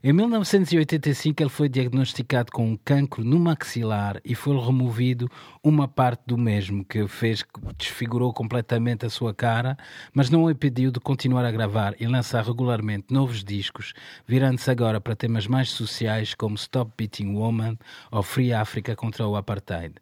Em 0.08 0.14
1985, 0.14 1.42
ele 1.42 1.50
foi 1.50 1.68
diagnosticado 1.68 2.52
com 2.52 2.64
um 2.64 2.78
cancro 2.78 3.24
no 3.24 3.40
maxilar 3.40 4.22
e 4.24 4.36
foi 4.36 4.56
removido 4.56 5.28
uma 5.64 5.88
parte 5.88 6.22
do 6.28 6.38
mesmo, 6.38 6.86
que 6.86 7.08
fez 7.08 7.44
desfigurou 7.76 8.32
completamente 8.32 9.04
a 9.04 9.10
sua 9.10 9.34
cara, 9.34 9.76
mas 10.14 10.30
não 10.30 10.44
o 10.44 10.52
impediu 10.52 10.92
de 10.92 11.00
continuar 11.00 11.44
a 11.44 11.50
gravar 11.50 11.96
e 12.00 12.06
lançar 12.06 12.46
regularmente 12.46 13.12
novos 13.12 13.44
discos, 13.44 13.96
virando-se 14.28 14.70
agora 14.70 15.02
para 15.02 15.16
temas 15.16 15.48
mais 15.48 15.72
sociais 15.72 16.36
como 16.36 16.54
Stop 16.54 16.92
Beating 16.96 17.34
Woman 17.34 17.76
ou 18.12 18.22
Free 18.22 18.54
Africa 18.54 18.96
contra 18.96 19.26
o 19.26 19.36
Apartheid. 19.36 19.96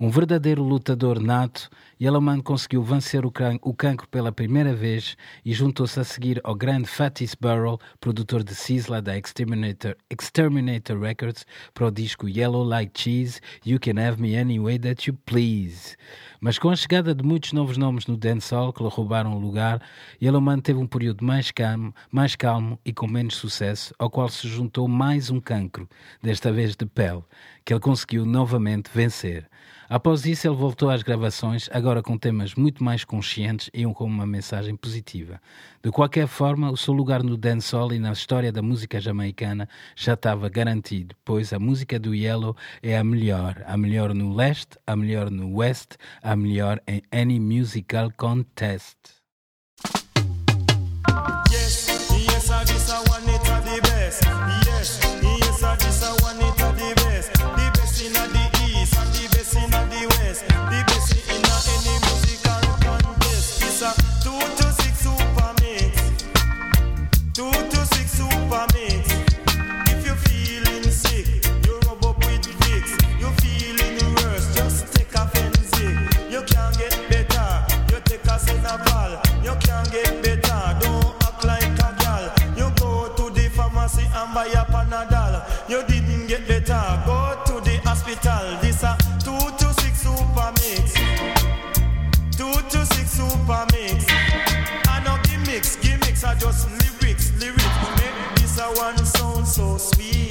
Um 0.00 0.08
verdadeiro 0.08 0.62
lutador 0.62 1.20
nato, 1.20 1.68
Yellowman 2.02 2.40
conseguiu 2.40 2.82
vencer 2.82 3.26
o, 3.26 3.30
can 3.30 3.58
o 3.60 3.74
cancro 3.74 4.08
pela 4.08 4.32
primeira 4.32 4.74
vez 4.74 5.18
e 5.44 5.52
juntou-se 5.52 6.00
a 6.00 6.04
seguir 6.04 6.40
ao 6.42 6.54
grande 6.54 6.88
Fatis 6.88 7.34
Burrell, 7.34 7.78
produtor 8.00 8.42
de 8.42 8.54
Sizzla 8.54 9.02
da 9.02 9.18
Exterminator, 9.18 9.94
Exterminator 10.08 10.98
Records, 10.98 11.44
para 11.74 11.88
o 11.88 11.90
disco 11.90 12.26
Yellow 12.26 12.64
Like 12.64 12.98
Cheese, 12.98 13.42
You 13.66 13.78
Can 13.78 14.00
Have 14.00 14.18
Me 14.18 14.34
Any 14.34 14.58
Way 14.58 14.78
That 14.78 15.10
You 15.10 15.18
Please. 15.26 15.94
Mas 16.40 16.58
com 16.58 16.70
a 16.70 16.76
chegada 16.76 17.14
de 17.14 17.22
muitos 17.22 17.52
novos 17.52 17.76
nomes 17.76 18.06
no 18.06 18.16
dancehall 18.16 18.72
que 18.72 18.82
lhe 18.82 18.88
roubaram 18.88 19.36
o 19.36 19.38
lugar, 19.38 19.82
Yellowman 20.22 20.60
teve 20.60 20.78
um 20.78 20.86
período 20.86 21.22
mais 21.22 21.50
calmo, 21.50 21.94
mais 22.10 22.34
calmo 22.34 22.78
e 22.82 22.94
com 22.94 23.06
menos 23.06 23.34
sucesso, 23.34 23.92
ao 23.98 24.08
qual 24.08 24.30
se 24.30 24.48
juntou 24.48 24.88
mais 24.88 25.28
um 25.28 25.38
cancro, 25.38 25.86
desta 26.22 26.50
vez 26.50 26.74
de 26.74 26.86
pele, 26.86 27.22
que 27.62 27.74
ele 27.74 27.80
conseguiu 27.80 28.24
novamente 28.24 28.88
vencer. 28.90 29.50
Após 29.90 30.24
isso, 30.24 30.46
ele 30.46 30.54
voltou 30.54 30.88
às 30.88 31.02
gravações, 31.02 31.68
agora 31.72 31.89
com 32.00 32.16
temas 32.16 32.54
muito 32.54 32.84
mais 32.84 33.04
conscientes 33.04 33.68
e 33.74 33.84
com 33.84 34.04
uma 34.04 34.24
mensagem 34.24 34.76
positiva. 34.76 35.40
De 35.82 35.90
qualquer 35.90 36.28
forma, 36.28 36.70
o 36.70 36.76
seu 36.76 36.94
lugar 36.94 37.24
no 37.24 37.36
dancehall 37.36 37.92
e 37.92 37.98
na 37.98 38.12
história 38.12 38.52
da 38.52 38.62
música 38.62 39.00
jamaicana 39.00 39.68
já 39.96 40.14
estava 40.14 40.48
garantido, 40.48 41.16
pois 41.24 41.52
a 41.52 41.58
música 41.58 41.98
do 41.98 42.14
Yellow 42.14 42.56
é 42.80 42.96
a 42.96 43.02
melhor, 43.02 43.60
a 43.66 43.76
melhor 43.76 44.14
no 44.14 44.32
leste, 44.32 44.78
a 44.86 44.94
melhor 44.94 45.30
no 45.30 45.56
west, 45.56 45.96
a 46.22 46.36
melhor 46.36 46.80
em 46.86 47.02
any 47.10 47.40
musical 47.40 48.10
contest. 48.16 49.19
Buy 84.40 84.46
a 84.46 84.64
Panadol. 84.64 85.42
You 85.68 85.82
didn't 85.86 86.26
get 86.26 86.46
better. 86.48 86.82
Go 87.04 87.36
to 87.46 87.60
the 87.60 87.76
hospital. 87.84 88.58
This 88.62 88.82
a 88.82 88.96
two 89.24 89.36
to 89.58 89.68
six 89.80 90.02
super 90.04 90.50
mix. 90.60 90.94
Two 92.36 92.52
to 92.72 92.86
six 92.94 93.10
super 93.18 93.66
mix. 93.72 94.06
I 94.88 95.02
know 95.04 95.18
gimmicks, 95.24 95.76
gimmicks 95.76 96.24
are 96.24 96.34
just 96.34 96.68
lyrics, 96.70 97.32
lyrics. 97.38 97.78
Make 98.00 98.36
this 98.36 98.58
a 98.58 98.66
one 98.80 99.04
sound 99.04 99.46
so 99.46 99.76
sweet. 99.76 100.29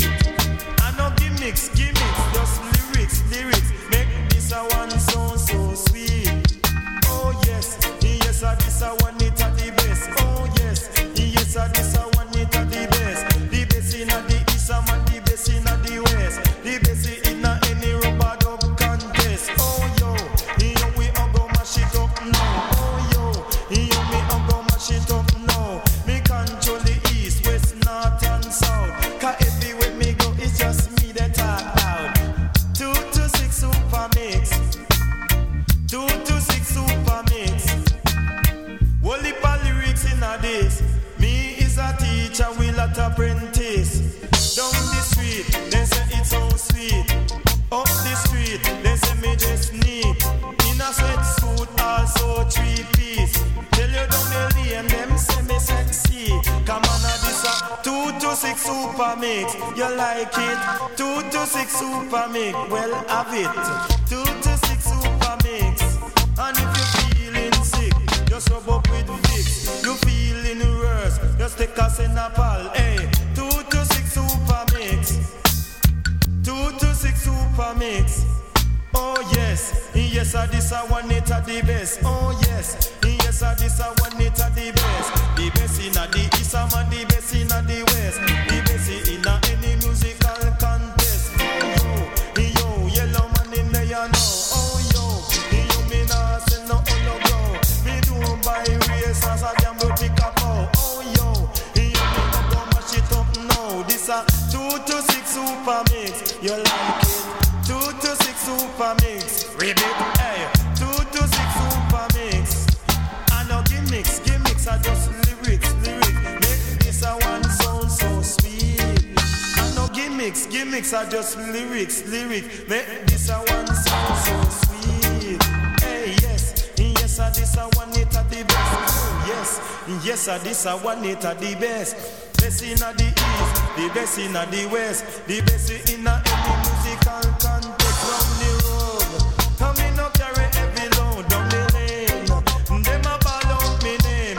Just 121.20 121.38
lyrics, 121.38 122.08
lyrics. 122.08 122.48
Make 122.70 123.06
this 123.08 123.30
a 123.30 123.34
one 123.34 123.68
sound 123.68 124.18
so 124.24 124.36
sweet. 124.64 125.44
Hey, 125.84 126.16
yes, 126.22 126.72
yes, 126.78 127.20
I 127.20 127.30
this 127.32 127.58
a 127.58 127.64
one 127.76 127.90
it 127.90 128.16
at 128.16 128.30
the 128.30 128.44
best. 128.46 128.56
Oh, 128.56 129.26
yes, 129.28 129.60
yes, 130.06 130.28
I 130.30 130.38
this 130.38 130.66
a 130.66 130.78
one 130.78 131.04
it 131.04 131.26
at 131.26 131.38
the 131.40 131.56
best. 131.56 131.98
Best 132.38 132.64
in 132.64 132.80
the 132.80 133.04
east, 133.04 133.56
the 133.76 133.92
best 133.94 134.18
in 134.18 134.32
the 134.32 134.70
west, 134.72 135.28
the 135.28 135.42
best 135.42 135.72
in 135.92 136.08
any 136.08 136.54
musical 136.64 137.28
context 137.44 138.02
round 138.08 138.34
the 138.40 138.52
road. 138.64 139.12
Come 139.60 139.80
in 139.86 139.96
no 139.98 140.08
carry 140.16 140.48
heavy 140.56 140.88
load 140.96 141.28
down 141.28 141.50
the 141.50 141.62
lane. 141.76 142.82
Them 142.82 143.02
a 143.02 143.20
ball 143.20 143.52
out 143.60 143.84
me 143.84 143.98
name. 144.08 144.38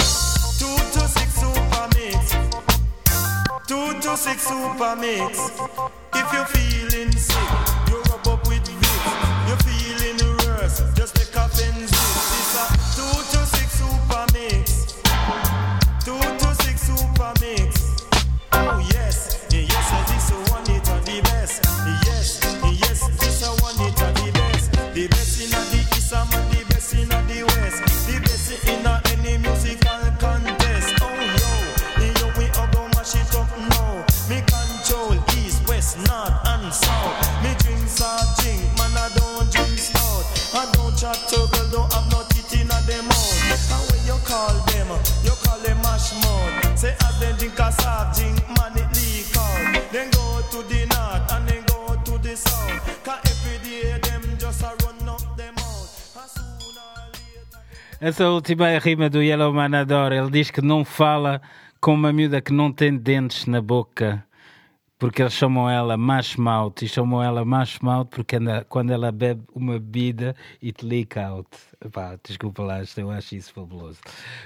Two 0.56 0.76
to 0.96 1.02
six 1.12 1.28
super 1.40 1.86
mix. 1.92 2.32
Two 3.68 4.00
to 4.00 4.16
six 4.16 4.48
super 4.48 4.96
mix. 4.96 5.69
the 25.00 25.08
blessing 25.08 25.59
Essa 58.00 58.30
última 58.30 58.70
é 58.70 58.78
rima 58.78 59.10
do 59.10 59.22
Yellow 59.22 59.52
Manador. 59.52 60.10
Ele 60.10 60.30
diz 60.30 60.50
que 60.50 60.62
não 60.62 60.86
fala 60.86 61.42
com 61.82 61.92
uma 61.92 62.10
miúda 62.10 62.40
que 62.40 62.50
não 62.50 62.72
tem 62.72 62.96
dentes 62.96 63.44
na 63.44 63.60
boca. 63.60 64.24
Porque 65.00 65.22
eles 65.22 65.32
chamam 65.32 65.68
ela 65.70 65.96
mouth 65.96 66.82
e 66.82 66.86
chamam 66.86 67.22
ela 67.22 67.42
mouth 67.42 68.06
porque 68.10 68.36
anda, 68.36 68.66
quando 68.68 68.90
ela 68.92 69.10
bebe 69.10 69.42
uma 69.54 69.78
bebida, 69.78 70.36
it 70.62 70.84
leak 70.84 71.18
out. 71.18 71.48
Pá, 71.90 72.18
desculpa 72.22 72.62
lá, 72.62 72.82
eu 72.98 73.10
acho 73.10 73.34
isso 73.34 73.50
fabuloso. 73.54 73.98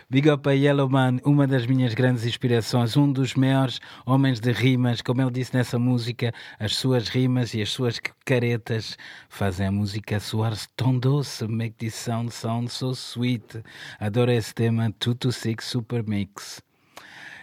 Big 0.08 0.30
up 0.30 0.48
a 0.48 0.52
Yellow 0.52 0.88
Man, 0.88 1.18
uma 1.24 1.48
das 1.48 1.66
minhas 1.66 1.92
grandes 1.92 2.24
inspirações, 2.24 2.96
um 2.96 3.10
dos 3.10 3.34
maiores 3.34 3.80
homens 4.06 4.38
de 4.38 4.52
rimas, 4.52 5.02
como 5.02 5.20
ele 5.20 5.32
disse 5.32 5.52
nessa 5.52 5.76
música, 5.76 6.32
as 6.60 6.76
suas 6.76 7.08
rimas 7.08 7.52
e 7.52 7.60
as 7.60 7.70
suas 7.70 8.00
caretas 8.24 8.96
fazem 9.28 9.66
a 9.66 9.72
música 9.72 10.20
soar 10.20 10.54
tão 10.76 10.96
doce, 10.96 11.48
make 11.48 11.74
this 11.78 11.96
sound 11.96 12.32
sound 12.32 12.70
so 12.70 12.92
sweet. 12.92 13.60
Adoro 13.98 14.30
esse 14.30 14.54
tema, 14.54 14.94
226 15.00 15.64
Super 15.64 16.08
Mix. 16.08 16.62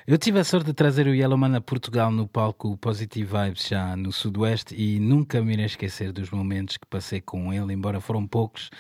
Eu 0.08 0.18
tive 0.18 0.40
a 0.40 0.44
sorte 0.44 0.66
de 0.66 0.74
trazer 0.74 1.06
o 1.06 1.14
Yellowman 1.14 1.56
a 1.56 1.62
Portugal 1.62 2.10
no 2.12 2.28
palco 2.28 2.76
Positive 2.78 3.38
Vibes 3.38 3.68
já 3.68 3.96
no 3.96 4.12
Sudoeste 4.12 4.74
e 4.76 5.00
nunca 5.00 5.40
me 5.44 5.54
irei 5.54 5.68
esquecer 5.68 6.12
dos 6.12 6.32
momentos 6.32 6.76
que 6.78 6.88
passei 6.88 7.22
com 7.22 7.54
ele, 7.54 7.72
embora 7.72 8.02
foram 8.02 8.26
poucos. 8.26 8.72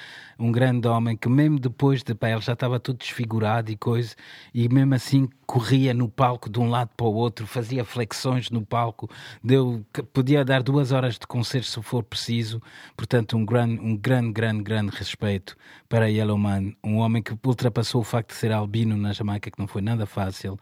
Um 0.41 0.51
grande 0.51 0.87
homem 0.87 1.15
que 1.15 1.29
mesmo 1.29 1.59
depois 1.59 2.01
de 2.01 2.15
pá, 2.15 2.31
ele 2.31 2.41
já 2.41 2.53
estava 2.53 2.79
todo 2.79 2.97
desfigurado 2.97 3.69
e 3.71 3.77
coisa, 3.77 4.15
e 4.51 4.67
mesmo 4.67 4.95
assim 4.95 5.29
corria 5.45 5.93
no 5.93 6.09
palco 6.09 6.49
de 6.49 6.59
um 6.59 6.67
lado 6.67 6.89
para 6.97 7.05
o 7.05 7.13
outro, 7.13 7.45
fazia 7.45 7.85
flexões 7.85 8.49
no 8.49 8.65
palco, 8.65 9.07
deu, 9.43 9.85
podia 10.11 10.43
dar 10.43 10.63
duas 10.63 10.91
horas 10.91 11.19
de 11.19 11.27
concerto 11.27 11.67
se 11.67 11.79
for 11.83 12.01
preciso. 12.01 12.59
Portanto, 12.97 13.37
um 13.37 13.45
grande, 13.45 13.79
um 13.79 13.95
grande, 13.95 14.31
grande, 14.31 14.63
grande 14.63 14.97
respeito 14.97 15.55
para 15.87 16.09
Yellowman, 16.09 16.75
um 16.83 16.97
homem 16.97 17.21
que 17.21 17.37
ultrapassou 17.45 18.01
o 18.01 18.03
facto 18.03 18.29
de 18.29 18.35
ser 18.35 18.51
albino 18.51 18.97
na 18.97 19.13
Jamaica, 19.13 19.51
que 19.51 19.59
não 19.59 19.67
foi 19.67 19.83
nada 19.83 20.07
fácil 20.07 20.57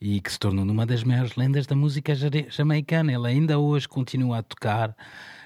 e 0.00 0.20
que 0.20 0.30
se 0.30 0.38
tornou 0.38 0.64
uma 0.64 0.86
das 0.86 1.02
maiores 1.02 1.34
lendas 1.34 1.66
da 1.66 1.74
música 1.74 2.12
jamaicana. 2.48 3.12
Ele 3.12 3.26
ainda 3.26 3.58
hoje 3.58 3.88
continua 3.88 4.38
a 4.38 4.42
tocar 4.44 4.94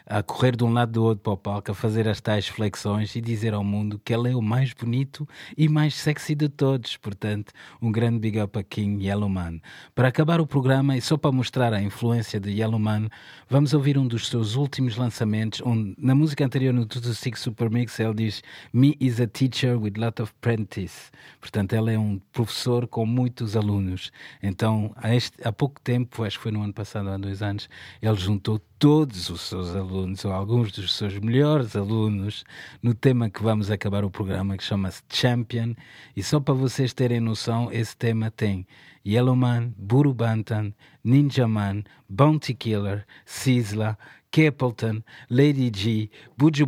a 0.09 0.23
correr 0.23 0.57
de 0.57 0.65
um 0.65 0.73
lado 0.73 0.93
do 0.93 1.05
outro 1.05 1.23
para 1.23 1.33
o 1.35 1.37
palco, 1.37 1.71
a 1.71 1.75
fazer 1.75 2.09
as 2.09 2.19
tais 2.21 2.49
flexões 2.49 3.15
e 3.15 3.21
dizer 3.21 3.53
ao 3.53 3.63
mundo 3.63 4.01
que 4.03 4.15
ele 4.15 4.31
é 4.31 4.35
o 4.35 4.41
mais 4.41 4.73
bonito 4.73 5.29
e 5.57 5.69
mais 5.69 5.95
sexy 5.95 6.35
de 6.35 6.49
todos. 6.49 6.97
Portanto, 6.97 7.53
um 7.81 7.93
grande 7.93 8.19
big 8.19 8.41
up 8.41 8.59
a 8.59 8.63
King 8.63 9.05
Yellowman. 9.05 9.61
Para 9.95 10.09
acabar 10.09 10.41
o 10.41 10.47
programa 10.47 10.97
e 10.97 11.01
só 11.03 11.19
para 11.19 11.31
mostrar 11.31 11.75
a 11.75 11.83
influência 11.83 12.41
de 12.41 12.51
Yellowman, 12.51 13.09
vamos 13.51 13.75
ouvir 13.75 13.99
um 13.99 14.07
dos 14.07 14.29
seus 14.29 14.55
últimos 14.57 14.97
lançamentos. 14.97 15.61
Onde, 15.63 15.95
na 15.99 16.15
música 16.15 16.43
anterior, 16.43 16.73
no 16.73 16.87
Tutu 16.87 17.13
Six 17.13 17.41
Super 17.41 17.69
Mix, 17.71 18.01
ele 18.01 18.15
diz 18.15 18.43
Me 18.73 18.97
is 18.99 19.21
a 19.21 19.27
teacher 19.27 19.79
with 19.79 19.93
lot 19.99 20.23
of 20.23 20.33
apprentice. 20.39 21.11
Portanto, 21.39 21.75
ele 21.75 21.93
é 21.93 21.99
um 21.99 22.19
professor 22.33 22.87
com 22.87 23.05
muitos 23.05 23.57
alunos. 23.57 24.11
Então, 24.43 24.95
este, 25.05 25.37
há 25.47 25.53
pouco 25.53 25.79
tempo, 25.83 26.25
acho 26.25 26.39
que 26.39 26.45
foi 26.45 26.53
no 26.53 26.63
ano 26.63 26.73
passado, 26.73 27.11
há 27.11 27.19
dois 27.19 27.43
anos, 27.43 27.69
ele 28.01 28.17
juntou 28.17 28.59
todos 28.79 29.29
os 29.29 29.41
seus 29.41 29.74
alunos, 29.74 30.24
ou 30.24 30.33
alguns 30.33 30.70
dos 30.70 30.95
seus 30.95 31.18
melhores 31.18 31.74
alunos, 31.74 32.45
no 32.83 32.95
tema 32.95 33.29
que 33.29 33.43
vamos 33.43 33.70
acabar 33.70 34.05
o 34.05 34.11
programa, 34.11 34.57
que 34.57 34.62
chama-se 34.62 35.03
Champion. 35.09 35.74
E 36.16 36.22
só 36.22 36.39
para 36.39 36.55
vocês 36.55 36.93
terem 36.93 37.20
noção, 37.20 37.72
esse 37.72 37.97
tema 37.97 38.31
tem 38.31 38.66
Yellowman, 39.05 39.74
Buru 39.76 40.14
Bantan, 40.14 40.72
Ninja 41.03 41.49
Man, 41.49 41.83
Bounty 42.09 42.55
Killer, 42.55 43.05
Sizzla, 43.24 43.99
Capleton, 44.31 45.03
Lady 45.31 45.70
G, 45.74 46.11
Buju 46.37 46.66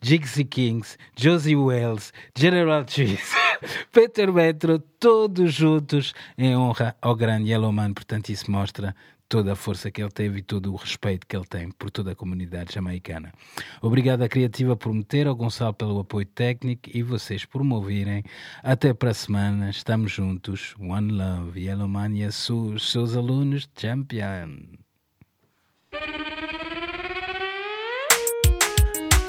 Jigsy 0.00 0.44
Kings, 0.44 0.98
Josie 1.16 1.56
Wells, 1.56 2.12
General 2.34 2.84
Cheese, 2.86 3.32
Peter 3.92 4.32
Metro, 4.32 4.78
todos 4.98 5.54
juntos 5.54 6.12
em 6.36 6.56
honra 6.56 6.96
ao 7.00 7.14
grande 7.14 7.50
Yellowman. 7.50 7.94
Portanto, 7.94 8.30
isso 8.30 8.50
mostra 8.50 8.94
toda 9.32 9.54
a 9.54 9.56
força 9.56 9.90
que 9.90 10.02
ele 10.02 10.10
teve 10.10 10.40
e 10.40 10.42
todo 10.42 10.70
o 10.70 10.76
respeito 10.76 11.26
que 11.26 11.34
ele 11.34 11.46
tem 11.46 11.70
por 11.70 11.90
toda 11.90 12.12
a 12.12 12.14
comunidade 12.14 12.74
jamaicana. 12.74 13.32
Obrigado 13.80 14.20
à 14.20 14.28
Criativa 14.28 14.76
por 14.76 14.92
me 14.92 15.02
ter, 15.02 15.26
ao 15.26 15.34
Gonçalo 15.34 15.72
pelo 15.72 16.00
apoio 16.00 16.26
técnico 16.26 16.90
e 16.92 17.02
vocês 17.02 17.46
por 17.46 17.64
me 17.64 17.72
ouvirem. 17.72 18.22
Até 18.62 18.92
para 18.92 19.08
a 19.08 19.14
semana, 19.14 19.70
estamos 19.70 20.12
juntos. 20.12 20.74
One 20.78 21.10
Love, 21.12 21.58
Yellowman 21.58 22.14
e 22.14 22.26
os 22.26 22.92
seus 22.92 23.16
alunos, 23.16 23.66
Champion. 23.74 24.66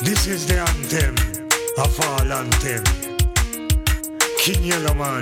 This 0.04 0.28
is 0.28 0.45
the 0.47 0.60
anthem 0.60 1.16
of 1.78 1.97
all 2.06 2.30
anthem. 2.30 2.84
King 4.38 4.68
Yellowman 4.68 5.22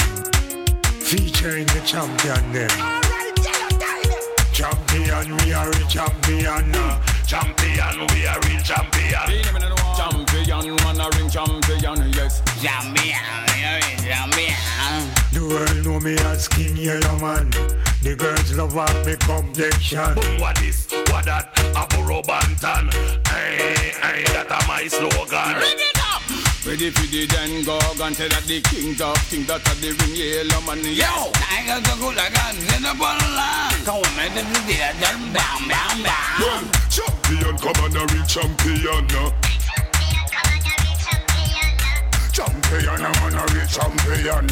featuring 1.01 1.67
the 1.67 1.81
champion 1.85 2.51
them. 2.51 2.90
Champion, 4.61 5.37
we 5.37 5.53
are 5.53 5.71
a 5.71 5.87
champion. 5.89 6.75
Uh. 6.75 7.01
Champion, 7.25 8.05
we 8.13 8.27
are 8.27 8.37
a 8.37 8.61
champion. 8.61 9.41
Champion, 9.97 10.75
man 10.83 11.01
a 11.01 11.09
ring 11.17 11.27
champion, 11.27 12.13
yes. 12.13 12.43
Champion, 12.61 13.17
we 13.49 13.63
are 13.65 13.79
a 13.79 13.97
champion. 14.05 14.53
The 15.33 15.41
world 15.49 15.83
know 15.83 15.99
me 15.99 16.13
as 16.29 16.47
King 16.47 16.77
Yellowman. 16.77 17.49
The 18.03 18.15
girls 18.15 18.53
love 18.55 18.77
up 18.77 19.03
me 19.03 19.15
complexion. 19.15 20.15
What 20.39 20.57
this, 20.57 20.85
what 21.09 21.25
that, 21.25 21.57
a 21.75 21.87
Burro 21.95 22.21
Banton. 22.21 22.93
Hey, 23.29 23.93
hey, 23.99 24.23
that 24.25 24.45
a 24.51 24.67
my 24.67 24.85
slogan. 24.85 25.55
Read 25.55 25.79
it 25.79 25.81
up. 25.87 25.90
Ready 26.61 26.91
for 26.91 27.07
the 27.09 27.25
then 27.25 27.65
go 27.65 27.73
and 28.05 28.15
say 28.15 28.29
that 28.29 28.45
the 28.45 28.61
king 28.61 28.93
of 29.01 29.17
king 29.33 29.49
that 29.49 29.65
a 29.65 29.73
the 29.81 29.97
ring 29.97 30.13
yellow 30.13 30.61
man. 30.61 30.77
Yo, 30.85 31.33
I 31.49 31.65
got 31.65 31.81
the 31.81 31.97
good 31.97 32.13
guns 32.13 32.61
in 32.77 32.85
the 32.85 32.93
bottle 33.01 33.33
Come 33.81 33.97
on, 33.97 34.13
man, 34.13 34.29
this 34.29 34.45
is 34.45 34.61
the 34.69 34.77
bam, 35.01 35.33
bam, 35.33 36.05
bam. 36.05 36.69
Champion, 36.85 37.57
come 37.57 37.81
on, 37.81 37.97
a 37.97 38.05
real 38.13 38.25
champion. 38.29 39.09
Come 39.09 39.25
on 39.25 39.41
the 42.13 42.29
champion, 42.29 43.09
I'm 43.09 43.21
on 43.25 43.33
a 43.33 43.43
real 43.57 43.65
champion. 43.65 44.45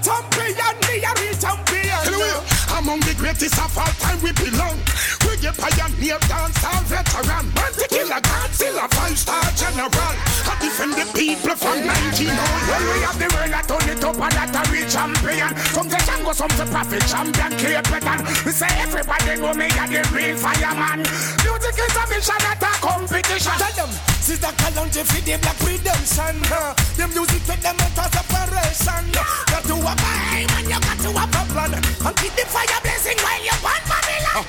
Champion, 0.00 0.76
me 0.88 1.04
a 1.04 1.12
real 1.20 1.36
champion. 1.36 2.40
Among 2.72 3.04
the 3.04 3.12
greatest 3.20 3.60
of 3.60 3.76
all 3.76 3.92
time 4.00 4.16
we 4.24 4.32
belong. 4.32 4.80
We 5.28 5.36
get 5.36 5.52
pioneer 5.60 6.16
dance 6.24 6.64
all 6.64 6.80
veteran. 6.88 7.52
Man 7.52 7.72
to 7.76 7.84
kill 7.84 8.08
a 8.08 8.16
Godzilla 8.16 8.88
five 8.96 9.18
star 9.18 9.44
general. 9.52 10.16
I 10.60 10.68
defend 10.68 10.92
the 10.92 11.08
people 11.16 11.56
from 11.56 11.80
1900. 11.88 12.36
When 12.68 12.82
we 12.92 13.00
have 13.08 13.16
the 13.16 13.28
world, 13.32 13.48
I 13.56 13.64
turn 13.64 13.88
it 13.88 14.04
up 14.04 14.20
and 14.20 14.32
that 14.36 14.52
a 14.52 14.60
real 14.68 14.84
champion. 14.92 15.48
From 15.72 15.88
the 15.88 15.96
Django, 16.04 16.36
some 16.36 16.52
to 16.60 16.68
prophet 16.68 17.00
champion, 17.08 17.52
Capleton. 17.56 18.20
We 18.44 18.52
say 18.52 18.68
everybody 18.76 19.40
know 19.40 19.56
me 19.56 19.72
a 19.72 19.84
the 19.88 20.04
real 20.12 20.36
fireman. 20.36 21.00
Music 21.40 21.76
is 21.80 21.96
a 21.96 22.04
mission, 22.12 22.36
not 22.44 22.60
a 22.60 22.72
competition. 22.76 23.56
Tell 23.56 23.72
them, 23.72 23.90
see 24.20 24.36
the 24.36 24.52
calendar 24.52 25.00
for 25.00 25.20
the 25.24 25.34
black 25.40 25.58
redemption. 25.64 26.36
huh? 26.44 26.76
The 27.00 27.04
music 27.08 27.40
take 27.48 27.64
them 27.64 27.80
out 27.80 27.96
of 27.96 28.08
separation. 28.12 29.04
Got 29.16 29.64
to 29.64 29.76
have 29.80 29.96
a 29.96 30.12
aim 30.44 30.50
and 30.60 30.68
you 30.68 30.76
got 30.76 30.98
to 31.00 31.10
have 31.16 31.32
a 31.40 31.42
plan. 31.56 31.72
And 31.72 32.14
keep 32.20 32.36
the 32.36 32.44
fire 32.44 32.80
blazing 32.84 33.16
while 33.24 33.40
you 33.40 33.56
burn 33.64 33.80
Babylon. 33.88 34.44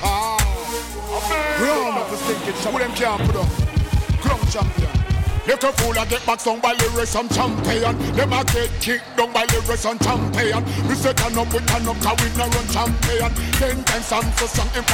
We 1.56 1.66
all 1.72 2.04
have 2.04 2.08
to 2.12 2.16
stick 2.20 2.52
it, 2.52 2.56
so 2.60 2.68
them 2.76 2.92
can't 2.92 3.16
put 3.24 3.36
up. 3.40 3.48
Ground 4.20 4.44
champion. 4.52 5.11
Little 5.44 5.72
fool 5.72 5.98
I 5.98 6.06
get 6.06 6.24
back 6.24 6.38
down 6.44 6.60
by 6.60 6.72
lyrics 6.74 7.16
and 7.16 7.28
champion. 7.34 7.98
Them 8.14 8.32
a 8.32 8.44
get 8.46 8.70
kicked 8.78 9.16
down 9.16 9.32
by 9.32 9.42
lyrics 9.50 9.84
and 9.84 9.98
champion. 10.00 10.62
We 10.86 10.94
say 10.94 11.12
turn 11.14 11.36
up, 11.36 11.50
we 11.52 11.58
turn 11.66 11.82
up, 11.82 11.98
cause 11.98 12.18
we 12.22 12.30
no 12.38 12.46
run 12.46 12.66
champion. 12.70 13.30
Ten 13.58 13.82
times 13.82 14.12
I'm 14.12 14.30
so 14.38 14.46
strong 14.46 14.70
in 14.78 14.84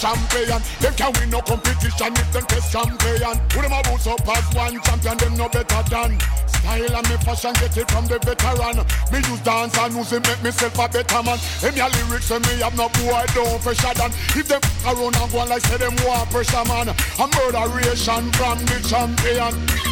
champion. 0.00 0.60
Them 0.80 0.94
can 0.96 1.12
win 1.20 1.28
no 1.28 1.40
competition 1.44 2.16
if 2.16 2.32
them 2.32 2.44
test 2.48 2.72
champion. 2.72 3.36
Put 3.52 3.60
them 3.60 3.76
a 3.76 3.80
boots 3.84 4.06
up 4.06 4.24
as 4.24 4.48
one 4.56 4.80
champion, 4.80 5.16
them 5.18 5.36
no 5.36 5.48
better 5.52 5.82
than. 5.92 6.16
Style 6.48 6.96
and 6.96 7.08
me 7.08 7.16
fashion 7.20 7.52
get 7.60 7.76
it 7.76 7.90
from 7.92 8.06
the 8.08 8.16
veteran. 8.24 8.80
Me 9.12 9.18
use 9.20 9.40
dance 9.44 9.76
and 9.76 9.92
music 9.92 10.24
make 10.24 10.42
myself 10.42 10.80
a 10.80 10.88
better 10.88 11.22
man. 11.22 11.38
Them 11.60 11.76
your 11.76 11.90
lyrics 11.92 12.30
and 12.30 12.40
me 12.48 12.64
have 12.64 12.76
no 12.76 12.88
boy 12.96 13.24
don't 13.36 13.60
pressure 13.60 13.92
than. 13.92 14.10
If 14.32 14.48
them 14.48 14.64
around 14.88 15.16
and 15.20 15.28
go 15.28 15.44
on 15.44 15.48
like 15.52 15.60
say 15.68 15.76
them 15.76 15.92
war 16.08 16.24
pressure 16.32 16.64
man. 16.64 16.88
A 16.88 17.26
murderation 17.36 18.32
from 18.32 18.56
the 18.64 18.80
champion 18.88 19.89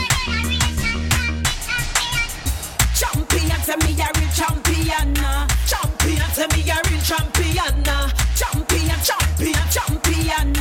Champion, 2.99 3.61
say 3.63 3.77
me 3.77 3.95
a 3.95 4.11
real 4.19 4.29
champion. 4.35 5.15
Champion, 5.71 6.31
say 6.35 6.47
me 6.51 6.69
a 6.69 6.83
real 6.91 7.01
champion. 7.07 7.85
Champion, 8.35 8.99
champion, 9.07 9.67
champion. 9.71 10.55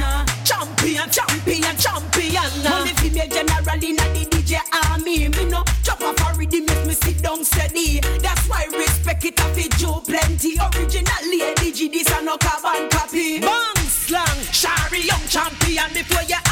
Champion, 0.46 1.10
champion, 1.10 1.78
champion. 1.78 2.52
Money 2.62 2.94
female 3.02 3.28
general 3.28 3.84
in 3.84 3.96
the 3.96 4.28
DJ 4.30 4.60
army. 4.86 5.30
Me 5.30 5.46
no 5.46 5.64
chop 5.82 6.00
off 6.04 6.30
a 6.30 6.38
rhythm 6.38 6.66
make 6.68 6.86
me 6.86 6.94
sit 6.94 7.24
down 7.24 7.44
steady. 7.44 8.02
That's 8.22 8.48
why 8.48 8.68
respect 8.78 9.26
it 9.26 9.40
a 9.40 9.44
fit 9.56 9.72
Joe 9.72 10.04
plenty. 10.06 10.60
Original 10.60 11.24
lady 11.32 11.90
this 11.90 12.20
a 12.20 12.22
no 12.22 12.38
carbon 12.38 12.88
copy. 12.92 13.40
Bang 13.40 13.78
slang, 13.78 14.42
Shari 14.52 15.02
young 15.02 15.26
champion. 15.28 15.92
Before 15.92 16.22
you 16.22 16.47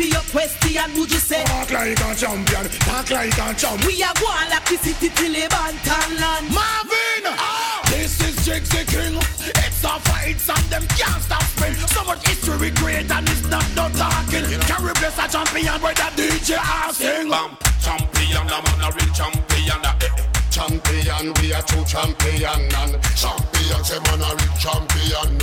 ask, 0.00 0.10
make 0.10 0.12
for 0.12 0.14
your 0.14 0.22
question, 0.30 1.00
would 1.00 1.10
you 1.10 1.18
say? 1.18 1.44
Talk 1.44 1.70
like 1.70 1.98
a 2.00 2.14
champion, 2.14 2.68
talk 2.80 3.10
like 3.10 3.38
a 3.38 3.54
champion. 3.54 3.86
We 3.86 4.02
are 4.02 4.14
going 4.14 4.50
like 4.50 4.64
the 4.66 4.76
city 4.78 5.08
till 5.14 5.32
the 5.32 5.48
Bantan 5.48 6.20
land. 6.20 6.54
Marvin! 6.54 7.24
Oh. 7.26 7.82
This 7.90 8.20
is 8.20 8.36
Jigsy 8.46 8.86
King. 8.86 9.16
It's 9.16 9.84
a 9.84 9.98
fight 10.00 10.36
and 10.48 10.64
them 10.70 10.86
can't 10.96 11.22
stop 11.22 11.42
spin. 11.42 11.74
So 11.74 12.04
much 12.04 12.26
history 12.26 12.70
great 12.72 13.10
and 13.10 13.28
it's 13.28 13.46
not 13.48 13.64
no 13.76 13.88
talking. 13.90 14.44
Carry 14.66 14.92
bless 14.94 15.18
a 15.18 15.28
champion 15.30 15.80
where 15.82 15.94
the 15.94 16.08
DJ 16.16 16.56
asking. 16.58 17.30
Bam, 17.30 17.56
champion, 17.80 18.46
the 18.46 18.58
man 18.62 18.80
a 18.82 18.88
real 18.94 19.12
champion. 19.14 19.84
eh, 19.84 19.98
eh. 20.02 20.24
Champion, 20.50 21.32
we 21.40 21.52
are 21.52 21.62
two 21.62 21.84
champion 21.84 22.60
and 22.60 22.96
champion, 23.14 23.84
say 23.84 23.98
man 24.08 24.20
a 24.22 24.30
real 24.34 24.54
champion. 24.58 25.38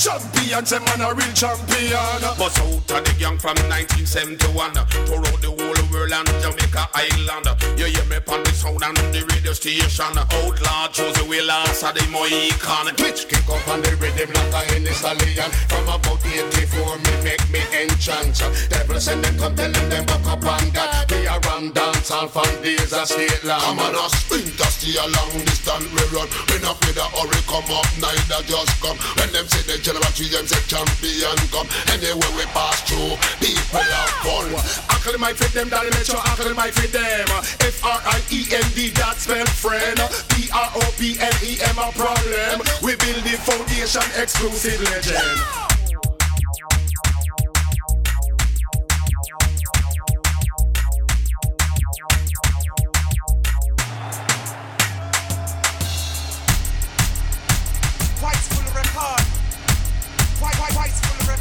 Champion, 0.00 0.64
say 0.64 0.78
man 0.78 1.04
a 1.04 1.12
real 1.12 1.28
champion. 1.36 2.24
Bust 2.40 2.56
out 2.56 2.88
of 2.88 3.04
the 3.04 3.12
gang 3.20 3.36
from 3.36 3.52
1971 3.68 4.72
Tour 5.04 5.20
out 5.20 5.40
the 5.44 5.52
whole 5.52 5.76
world 5.92 6.16
and 6.16 6.28
Jamaica 6.40 6.88
Island. 6.96 7.44
You 7.76 7.84
hear 7.84 8.08
me 8.08 8.16
on 8.16 8.40
the 8.40 8.48
sound 8.56 8.80
and 8.80 8.96
the 9.12 9.20
radio 9.28 9.52
station. 9.52 10.16
Outlaw 10.16 10.88
the 10.88 11.26
way 11.28 11.44
last 11.44 11.84
of 11.84 11.92
the 11.92 12.00
Mohican. 12.08 12.96
Twitch 12.96 13.28
kick 13.28 13.44
up 13.44 13.60
on 13.68 13.84
the 13.84 13.92
rhythm 14.00 14.32
like 14.32 14.72
a 14.72 14.72
Henny 14.72 14.88
stallion 14.96 15.50
From 15.68 15.84
about 15.84 16.24
84 16.24 16.96
me 16.96 17.12
make 17.20 17.44
me 17.52 17.60
enchant 17.76 18.40
Devil 18.72 19.00
send 19.00 19.20
them 19.20 19.36
come 19.36 19.54
tell 19.54 19.70
them 19.70 19.88
them 19.90 20.04
back 20.06 20.26
up 20.26 20.44
on 20.48 20.64
God. 20.72 21.12
We 21.12 21.28
are 21.28 21.40
ram 21.44 21.72
dance 21.76 22.10
all 22.10 22.28
from 22.28 22.48
days 22.64 22.92
of 22.96 23.04
state 23.04 23.44
land 23.44 23.60
I'm 23.68 23.78
on 23.78 23.92
a 23.92 24.08
sprinter 24.16 24.70
stay 24.72 24.96
a 24.96 25.04
long 25.04 25.44
distance 25.44 25.92
we 25.92 26.04
run. 26.16 26.28
We 26.48 26.56
not 26.64 26.80
afraid 26.80 26.96
of 26.96 27.12
hurry 27.12 27.40
come 27.44 27.68
up 27.68 27.88
neither 28.00 28.42
just 28.48 28.74
come. 28.80 28.96
When 29.20 29.28
them 29.36 29.44
say 29.44 29.62
the 29.92 29.98
general 29.98 30.12
tree 30.14 30.28
them 30.28 30.46
say 30.46 30.62
champion 30.70 31.36
come 31.50 31.66
Anywhere 31.90 32.32
we 32.36 32.44
pass 32.54 32.82
through 32.86 33.18
people 33.42 33.82
have 33.82 34.14
fun 34.22 34.90
Uncle 35.00 35.18
might 35.18 35.36
fit 35.36 35.52
them, 35.52 35.68
daddy 35.70 35.88
make 35.90 36.04
sure 36.04 36.16
uncle 36.16 36.52
my 36.52 36.70
fit 36.70 36.92
them. 36.92 37.26
F-R-I-E-N-D, 37.64 38.90
that 39.00 39.16
spell 39.16 39.46
friend. 39.46 39.98
P-R-O-P-L-E-M, 40.28 41.78
a 41.78 41.92
problem. 41.92 42.60
We 42.82 42.96
build 42.96 43.24
the 43.24 43.40
foundation, 43.40 44.04
exclusive 44.20 44.82
legend. 44.82 45.79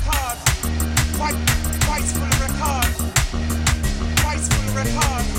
record. 0.10 0.38
White, 1.20 1.36
white 1.88 2.04
full 2.04 2.24
of 2.24 2.42
record. 2.42 2.94
White 4.24 4.40
full 4.40 4.68
of 4.68 4.76
record. 4.76 5.39